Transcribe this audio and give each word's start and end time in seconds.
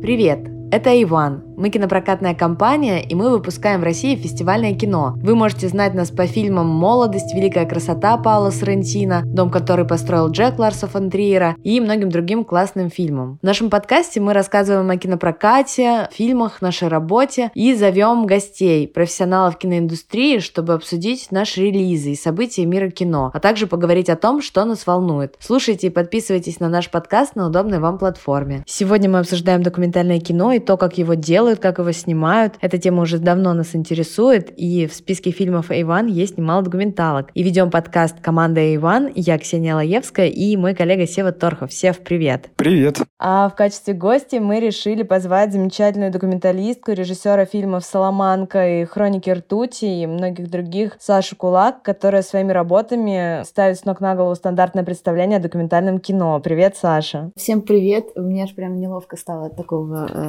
Привет! 0.00 0.48
Это 0.70 0.90
Иван. 1.02 1.49
Мы 1.60 1.68
кинопрокатная 1.68 2.34
компания, 2.34 3.02
и 3.02 3.14
мы 3.14 3.28
выпускаем 3.28 3.82
в 3.82 3.84
России 3.84 4.16
фестивальное 4.16 4.74
кино. 4.74 5.12
Вы 5.16 5.34
можете 5.34 5.68
знать 5.68 5.92
нас 5.92 6.10
по 6.10 6.26
фильмам 6.26 6.66
«Молодость», 6.66 7.34
«Великая 7.34 7.66
красота» 7.66 8.16
Паула 8.16 8.48
Соррентино, 8.48 9.20
«Дом, 9.26 9.50
который 9.50 9.84
построил 9.84 10.30
Джек 10.30 10.58
Ларса 10.58 10.86
фон 10.86 11.10
Триера» 11.10 11.56
и 11.62 11.78
многим 11.80 12.08
другим 12.08 12.46
классным 12.46 12.88
фильмам. 12.88 13.38
В 13.42 13.44
нашем 13.44 13.68
подкасте 13.68 14.20
мы 14.20 14.32
рассказываем 14.32 14.88
о 14.88 14.96
кинопрокате, 14.96 16.08
фильмах, 16.12 16.62
нашей 16.62 16.88
работе 16.88 17.50
и 17.52 17.74
зовем 17.74 18.24
гостей, 18.24 18.88
профессионалов 18.88 19.58
киноиндустрии, 19.58 20.38
чтобы 20.38 20.72
обсудить 20.72 21.30
наши 21.30 21.60
релизы 21.60 22.12
и 22.12 22.16
события 22.16 22.64
мира 22.64 22.88
кино, 22.88 23.32
а 23.34 23.38
также 23.38 23.66
поговорить 23.66 24.08
о 24.08 24.16
том, 24.16 24.40
что 24.40 24.64
нас 24.64 24.86
волнует. 24.86 25.34
Слушайте 25.40 25.88
и 25.88 25.90
подписывайтесь 25.90 26.58
на 26.58 26.70
наш 26.70 26.90
подкаст 26.90 27.36
на 27.36 27.48
удобной 27.48 27.80
вам 27.80 27.98
платформе. 27.98 28.64
Сегодня 28.66 29.10
мы 29.10 29.18
обсуждаем 29.18 29.62
документальное 29.62 30.20
кино 30.20 30.52
и 30.52 30.58
то, 30.58 30.78
как 30.78 30.96
его 30.96 31.12
делают, 31.12 31.49
как 31.58 31.78
его 31.78 31.90
снимают. 31.92 32.54
Эта 32.60 32.78
тема 32.78 33.02
уже 33.02 33.18
давно 33.18 33.52
нас 33.54 33.74
интересует, 33.74 34.52
и 34.56 34.86
в 34.86 34.94
списке 34.94 35.30
фильмов 35.30 35.70
A1 35.70 36.08
есть 36.10 36.38
немало 36.38 36.62
документалок. 36.62 37.30
И 37.34 37.42
ведем 37.42 37.70
подкаст 37.70 38.20
«Команда 38.20 38.60
A1». 38.60 39.12
Я 39.14 39.38
Ксения 39.38 39.74
Лаевская 39.74 40.28
и 40.28 40.56
мой 40.56 40.74
коллега 40.74 41.06
Сева 41.06 41.32
Торхов. 41.32 41.72
Сев, 41.72 41.98
привет! 42.00 42.50
Привет! 42.56 42.98
А 43.18 43.48
в 43.48 43.54
качестве 43.54 43.94
гости 43.94 44.36
мы 44.36 44.60
решили 44.60 45.02
позвать 45.02 45.52
замечательную 45.52 46.10
документалистку, 46.10 46.92
режиссера 46.92 47.44
фильмов 47.44 47.84
«Соломанка» 47.84 48.80
и 48.80 48.84
«Хроники 48.84 49.30
ртути» 49.30 49.84
и 49.84 50.06
многих 50.06 50.50
других 50.50 50.96
Сашу 51.00 51.36
Кулак, 51.36 51.82
которая 51.82 52.22
своими 52.22 52.52
работами 52.52 53.42
ставит 53.44 53.78
с 53.78 53.84
ног 53.84 54.00
на 54.00 54.14
голову 54.14 54.34
стандартное 54.34 54.84
представление 54.84 55.38
о 55.38 55.42
документальном 55.42 55.98
кино. 55.98 56.40
Привет, 56.40 56.76
Саша! 56.76 57.30
Всем 57.36 57.62
привет! 57.62 58.16
Мне 58.16 58.44
аж 58.44 58.54
прям 58.54 58.78
неловко 58.78 59.16
стало 59.16 59.46
от 59.46 59.56
такого 59.56 60.08
э, 60.12 60.26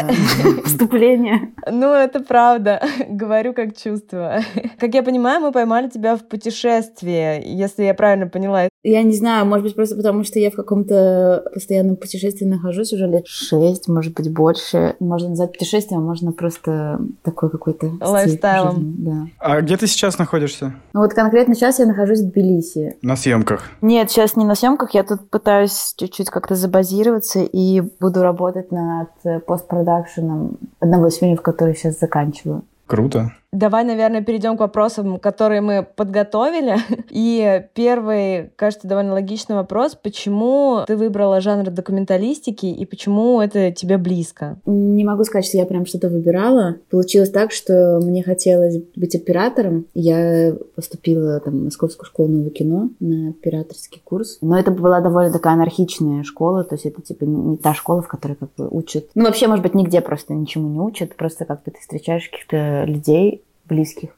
вступление. 1.12 1.52
Ну, 1.70 1.94
это 1.94 2.20
правда. 2.22 2.82
Говорю, 3.08 3.54
как 3.54 3.78
чувствую. 3.78 4.42
Как 4.80 4.94
я 4.94 5.04
понимаю, 5.04 5.42
мы 5.42 5.52
поймали 5.52 5.90
тебя 5.90 6.16
в 6.16 6.28
путешествии, 6.28 7.42
если 7.46 7.84
я 7.84 7.94
правильно 7.94 8.28
поняла. 8.28 8.71
Я 8.84 9.04
не 9.04 9.14
знаю, 9.14 9.46
может 9.46 9.64
быть, 9.66 9.76
просто 9.76 9.96
потому 9.96 10.24
что 10.24 10.40
я 10.40 10.50
в 10.50 10.56
каком-то 10.56 11.44
постоянном 11.54 11.98
путешествии 11.98 12.46
нахожусь 12.46 12.94
уже 12.94 13.06
лет 13.06 13.28
шесть, 13.28 13.88
может 13.88 14.16
быть, 14.16 14.32
больше. 14.34 14.96
Можно 15.00 15.30
назвать 15.30 15.52
путешествием, 15.52 16.02
а 16.02 16.04
можно 16.04 16.32
просто 16.32 17.00
такой 17.22 17.52
какой-то... 17.52 17.92
Лайфстайлом. 18.02 18.96
Да. 18.98 19.28
А 19.38 19.62
где 19.62 19.78
ты 19.78 19.86
сейчас 19.86 20.18
находишься? 20.18 20.74
Ну 20.94 21.02
вот 21.02 21.14
конкретно 21.14 21.54
сейчас 21.54 21.78
я 21.78 21.86
нахожусь 21.86 22.22
в 22.22 22.32
Тбилиси. 22.32 22.98
На 23.04 23.16
съемках? 23.16 23.70
Нет, 23.82 24.10
сейчас 24.10 24.36
не 24.36 24.46
на 24.46 24.56
съемках. 24.56 24.96
Я 24.96 25.04
тут 25.04 25.30
пытаюсь 25.30 25.94
чуть-чуть 25.96 26.32
как-то 26.32 26.56
забазироваться 26.56 27.42
и 27.44 27.82
буду 28.00 28.24
работать 28.24 28.72
над 28.72 29.10
постпродакшеном 29.46 30.58
одного 30.80 31.08
из 31.08 31.18
фильмов, 31.18 31.44
который 31.44 31.76
сейчас 31.76 32.00
заканчиваю. 32.00 32.64
Круто. 32.88 33.32
Давай, 33.52 33.84
наверное, 33.84 34.22
перейдем 34.22 34.56
к 34.56 34.62
вопросам, 34.62 35.20
которые 35.20 35.60
мы 35.60 35.84
подготовили. 35.84 36.78
И 37.10 37.66
первый, 37.74 38.52
кажется, 38.56 38.88
довольно 38.88 39.14
логичный 39.14 39.58
вопрос. 39.58 39.96
Почему 39.96 40.84
ты 40.88 40.96
выбрала 40.96 41.42
жанр 41.42 41.70
документалистики 41.70 42.66
и 42.66 42.86
почему 42.86 43.42
это 43.42 43.72
тебе 43.72 43.98
близко? 43.98 44.58
Не 44.66 45.04
могу 45.04 45.24
сказать, 45.26 45.46
что 45.46 45.58
я 45.58 45.66
прям 45.66 45.86
что-то 45.86 46.08
выбирала. 46.08 46.78
Получилось 46.90 47.30
так, 47.30 47.52
что 47.52 48.00
мне 48.02 48.24
хотелось 48.24 48.78
быть 48.96 49.16
оператором. 49.16 49.86
Я 49.94 50.56
поступила 50.76 51.40
там, 51.42 51.60
в 51.60 51.64
Московскую 51.66 52.06
школу 52.06 52.30
нового 52.30 52.50
кино 52.50 52.90
на 53.00 53.30
операторский 53.30 54.02
курс. 54.04 54.38
Но 54.42 54.58
это 54.58 54.72
была 54.72 55.02
довольно 55.02 55.32
такая 55.32 55.56
анархичная 55.56 56.24
школа. 56.24 56.64
То 56.64 56.76
есть 56.76 56.86
это 56.86 57.02
типа 57.02 57.26
не 57.26 57.58
та 57.58 57.74
школа, 57.74 58.02
в 58.02 58.08
которой 58.08 58.36
как 58.36 58.50
бы 58.58 58.68
учат. 58.70 59.06
Ну, 59.16 59.26
вообще, 59.26 59.48
может 59.48 59.64
быть, 59.64 59.76
нигде 59.76 60.00
просто 60.02 60.34
ничему 60.34 60.70
не 60.70 60.80
учат. 60.80 61.16
Просто 61.16 61.46
как 61.46 61.64
бы 61.64 61.72
ты 61.72 61.80
встречаешь 61.82 62.30
каких-то 62.30 62.86
людей, 62.86 63.41
близких 63.72 64.10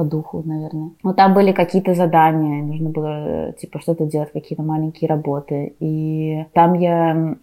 по 0.00 0.04
духу, 0.04 0.42
наверное. 0.46 0.92
Но 1.02 1.12
там 1.12 1.34
были 1.34 1.52
какие-то 1.52 1.94
задания, 1.94 2.64
нужно 2.64 2.88
было 2.88 3.52
типа 3.60 3.80
что-то 3.80 4.06
делать, 4.06 4.32
какие-то 4.32 4.62
маленькие 4.62 5.08
работы. 5.10 5.74
И 5.78 6.46
там 6.54 6.72
я 6.72 7.36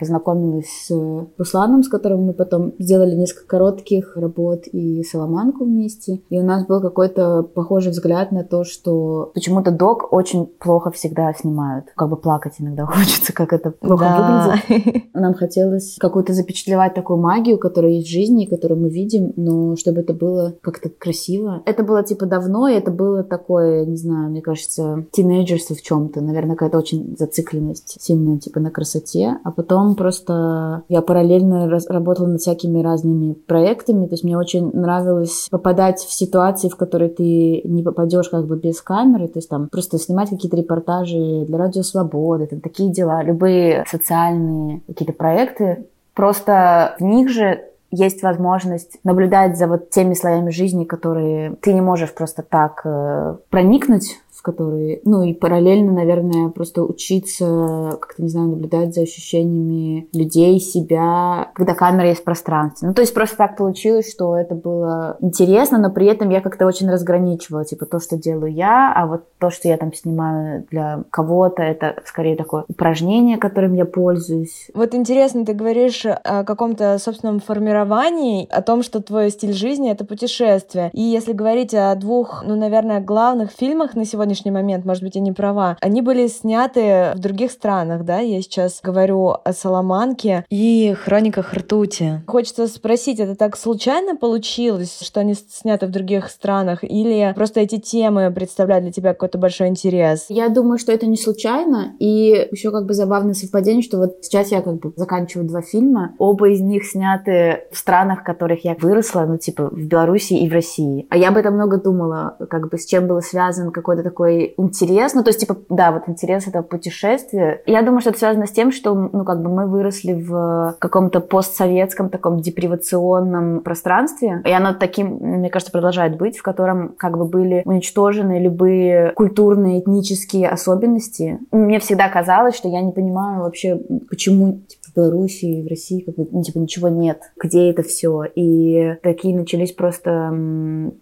познакомилась 0.00 0.66
с 0.66 0.90
Русланом, 1.38 1.84
с 1.84 1.88
которым 1.88 2.24
мы 2.26 2.32
потом 2.32 2.72
сделали 2.80 3.14
несколько 3.14 3.46
коротких 3.46 4.16
работ 4.16 4.66
и 4.72 5.04
Соломанку 5.04 5.64
вместе. 5.64 6.20
И 6.30 6.40
у 6.40 6.42
нас 6.42 6.66
был 6.66 6.80
какой-то 6.80 7.44
похожий 7.44 7.92
взгляд 7.92 8.32
на 8.32 8.42
то, 8.42 8.64
что 8.64 9.30
почему-то 9.32 9.70
док 9.70 10.12
очень 10.12 10.46
плохо 10.46 10.90
всегда 10.90 11.32
снимают. 11.32 11.92
Как 11.94 12.08
бы 12.08 12.16
плакать 12.16 12.54
иногда 12.58 12.86
хочется, 12.86 13.32
как 13.32 13.52
это 13.52 13.70
плохо 13.70 14.04
да. 14.04 14.60
выглядит. 14.66 15.04
Нам 15.14 15.34
хотелось 15.34 15.96
какую-то 16.00 16.32
запечатлевать 16.32 16.94
такую 16.94 17.20
магию, 17.20 17.56
которая 17.56 17.92
есть 17.92 18.08
в 18.08 18.10
жизни, 18.10 18.46
которую 18.46 18.80
мы 18.80 18.90
видим, 18.90 19.32
но 19.36 19.76
чтобы 19.76 20.00
это 20.00 20.12
было 20.12 20.56
как-то 20.60 20.88
красиво. 20.88 21.62
Это 21.66 21.84
было 21.84 21.99
было 22.00 22.04
типа 22.04 22.26
давно, 22.26 22.68
и 22.68 22.74
это 22.74 22.90
было 22.90 23.22
такое, 23.22 23.84
не 23.84 23.96
знаю, 23.96 24.30
мне 24.30 24.42
кажется, 24.42 25.04
тинейджерство 25.12 25.76
в 25.76 25.82
чем-то. 25.82 26.20
Наверное, 26.20 26.56
какая-то 26.56 26.78
очень 26.78 27.16
зацикленность 27.18 27.96
сильная 28.00 28.38
типа 28.38 28.60
на 28.60 28.70
красоте. 28.70 29.38
А 29.44 29.50
потом 29.50 29.94
просто 29.94 30.82
я 30.88 31.02
параллельно 31.02 31.68
работала 31.88 32.26
над 32.26 32.40
всякими 32.40 32.82
разными 32.82 33.34
проектами. 33.34 34.06
То 34.06 34.14
есть 34.14 34.24
мне 34.24 34.38
очень 34.38 34.70
нравилось 34.72 35.48
попадать 35.50 36.00
в 36.00 36.12
ситуации, 36.12 36.68
в 36.68 36.76
которые 36.76 37.10
ты 37.10 37.60
не 37.64 37.82
попадешь 37.82 38.28
как 38.28 38.46
бы 38.46 38.56
без 38.56 38.80
камеры. 38.80 39.28
То 39.28 39.38
есть 39.38 39.48
там 39.48 39.68
просто 39.68 39.98
снимать 39.98 40.30
какие-то 40.30 40.56
репортажи 40.56 41.44
для 41.46 41.58
Радио 41.58 41.82
Свободы, 41.82 42.46
там 42.46 42.60
такие 42.60 42.90
дела. 42.90 43.22
Любые 43.22 43.84
социальные 43.88 44.82
какие-то 44.86 45.12
проекты. 45.12 45.86
Просто 46.14 46.96
в 46.98 47.04
них 47.04 47.30
же 47.30 47.69
есть 47.90 48.22
возможность 48.22 48.98
наблюдать 49.04 49.58
за 49.58 49.66
вот 49.66 49.90
теми 49.90 50.14
слоями 50.14 50.50
жизни, 50.50 50.84
которые 50.84 51.56
ты 51.56 51.72
не 51.72 51.80
можешь 51.80 52.14
просто 52.14 52.42
так 52.42 52.82
э, 52.84 53.36
проникнуть 53.50 54.18
в 54.32 54.42
которые, 54.42 55.00
ну 55.04 55.22
и 55.22 55.34
параллельно, 55.34 55.92
наверное, 55.92 56.48
просто 56.48 56.82
учиться, 56.82 57.98
как-то, 58.00 58.22
не 58.22 58.28
знаю, 58.28 58.48
наблюдать 58.48 58.94
за 58.94 59.02
ощущениями 59.02 60.08
людей, 60.12 60.58
себя, 60.60 61.50
когда 61.54 61.74
камера 61.74 62.08
есть 62.08 62.20
в 62.20 62.24
пространстве. 62.24 62.88
Ну, 62.88 62.94
то 62.94 63.02
есть 63.02 63.12
просто 63.12 63.36
так 63.36 63.56
получилось, 63.56 64.10
что 64.10 64.36
это 64.36 64.54
было 64.54 65.16
интересно, 65.20 65.78
но 65.78 65.90
при 65.90 66.06
этом 66.06 66.30
я 66.30 66.40
как-то 66.40 66.66
очень 66.66 66.88
разграничивала, 66.90 67.64
типа, 67.64 67.86
то, 67.86 68.00
что 68.00 68.16
делаю 68.16 68.52
я, 68.52 68.92
а 68.94 69.06
вот 69.06 69.24
то, 69.38 69.50
что 69.50 69.68
я 69.68 69.76
там 69.76 69.92
снимаю 69.92 70.64
для 70.70 71.04
кого-то, 71.10 71.62
это 71.62 71.96
скорее 72.06 72.36
такое 72.36 72.64
упражнение, 72.68 73.36
которым 73.36 73.74
я 73.74 73.84
пользуюсь. 73.84 74.68
Вот 74.74 74.94
интересно, 74.94 75.44
ты 75.44 75.52
говоришь 75.52 76.06
о 76.06 76.44
каком-то 76.44 76.98
собственном 76.98 77.40
формировании, 77.40 78.48
о 78.50 78.62
том, 78.62 78.82
что 78.82 79.02
твой 79.02 79.30
стиль 79.30 79.52
жизни— 79.52 79.90
это 79.92 80.04
путешествие. 80.04 80.90
И 80.92 81.02
если 81.02 81.32
говорить 81.32 81.74
о 81.74 81.94
двух, 81.94 82.42
ну, 82.46 82.56
наверное, 82.56 83.00
главных 83.00 83.50
фильмах 83.50 83.94
на 83.94 84.04
сегодня 84.04 84.19
сегодняшний 84.20 84.50
момент, 84.50 84.84
может 84.84 85.02
быть, 85.02 85.14
я 85.14 85.22
не 85.22 85.32
права, 85.32 85.78
они 85.80 86.02
были 86.02 86.26
сняты 86.26 87.12
в 87.14 87.18
других 87.20 87.50
странах, 87.50 88.04
да, 88.04 88.18
я 88.18 88.42
сейчас 88.42 88.80
говорю 88.82 89.34
о 89.42 89.52
Соломанке 89.54 90.44
и 90.50 90.94
Хрониках 91.04 91.54
ртути. 91.54 92.22
Хочется 92.26 92.66
спросить, 92.66 93.18
это 93.18 93.34
так 93.34 93.56
случайно 93.56 94.16
получилось, 94.16 94.98
что 95.00 95.20
они 95.20 95.34
сняты 95.34 95.86
в 95.86 95.90
других 95.90 96.28
странах, 96.28 96.84
или 96.84 97.32
просто 97.34 97.60
эти 97.60 97.78
темы 97.78 98.30
представляют 98.30 98.84
для 98.84 98.92
тебя 98.92 99.14
какой-то 99.14 99.38
большой 99.38 99.68
интерес? 99.68 100.26
Я 100.28 100.50
думаю, 100.50 100.78
что 100.78 100.92
это 100.92 101.06
не 101.06 101.16
случайно, 101.16 101.94
и 101.98 102.46
еще 102.52 102.70
как 102.70 102.84
бы 102.84 102.92
забавное 102.92 103.32
совпадение, 103.32 103.82
что 103.82 103.96
вот 103.96 104.18
сейчас 104.20 104.52
я 104.52 104.60
как 104.60 104.80
бы 104.80 104.92
заканчиваю 104.96 105.48
два 105.48 105.62
фильма, 105.62 106.14
оба 106.18 106.50
из 106.50 106.60
них 106.60 106.84
сняты 106.84 107.62
в 107.72 107.78
странах, 107.78 108.20
в 108.20 108.24
которых 108.24 108.66
я 108.66 108.76
выросла, 108.78 109.24
ну, 109.24 109.38
типа, 109.38 109.70
в 109.70 109.82
Беларуси 109.82 110.34
и 110.34 110.46
в 110.46 110.52
России. 110.52 111.06
А 111.08 111.16
я 111.16 111.30
об 111.30 111.38
этом 111.38 111.54
много 111.54 111.78
думала, 111.78 112.36
как 112.50 112.68
бы 112.68 112.76
с 112.76 112.84
чем 112.84 113.06
был 113.06 113.22
связан 113.22 113.72
какой-то 113.72 114.02
такой 114.10 114.54
интерес, 114.56 115.14
ну, 115.14 115.22
то 115.22 115.30
есть, 115.30 115.40
типа, 115.40 115.56
да, 115.68 115.92
вот 115.92 116.08
интерес 116.08 116.48
это 116.48 116.62
путешествие. 116.62 117.62
Я 117.66 117.82
думаю, 117.82 118.00
что 118.00 118.10
это 118.10 118.18
связано 118.18 118.46
с 118.46 118.50
тем, 118.50 118.72
что, 118.72 118.94
ну, 118.94 119.24
как 119.24 119.42
бы 119.42 119.48
мы 119.48 119.66
выросли 119.66 120.12
в 120.12 120.76
каком-то 120.78 121.20
постсоветском 121.20 122.08
таком 122.08 122.40
депривационном 122.40 123.60
пространстве, 123.60 124.42
и 124.44 124.50
оно 124.50 124.74
таким, 124.74 125.18
мне 125.20 125.48
кажется, 125.48 125.72
продолжает 125.72 126.16
быть, 126.18 126.38
в 126.38 126.42
котором 126.42 126.94
как 126.96 127.16
бы 127.16 127.24
были 127.24 127.62
уничтожены 127.64 128.40
любые 128.40 129.12
культурные, 129.12 129.80
этнические 129.80 130.48
особенности. 130.48 131.38
Мне 131.52 131.78
всегда 131.78 132.08
казалось, 132.08 132.56
что 132.56 132.68
я 132.68 132.80
не 132.80 132.92
понимаю 132.92 133.42
вообще, 133.42 133.80
почему 134.08 134.60
типа, 134.66 134.79
в 134.90 134.96
Беларуси, 134.96 135.62
в 135.62 135.68
России 135.68 136.00
как 136.00 136.16
бы, 136.16 136.28
ну, 136.30 136.42
типа, 136.42 136.58
ничего 136.58 136.88
нет. 136.88 137.20
Где 137.42 137.70
это 137.70 137.82
все? 137.82 138.24
И 138.34 138.96
такие 139.02 139.36
начались 139.36 139.72
просто 139.72 140.32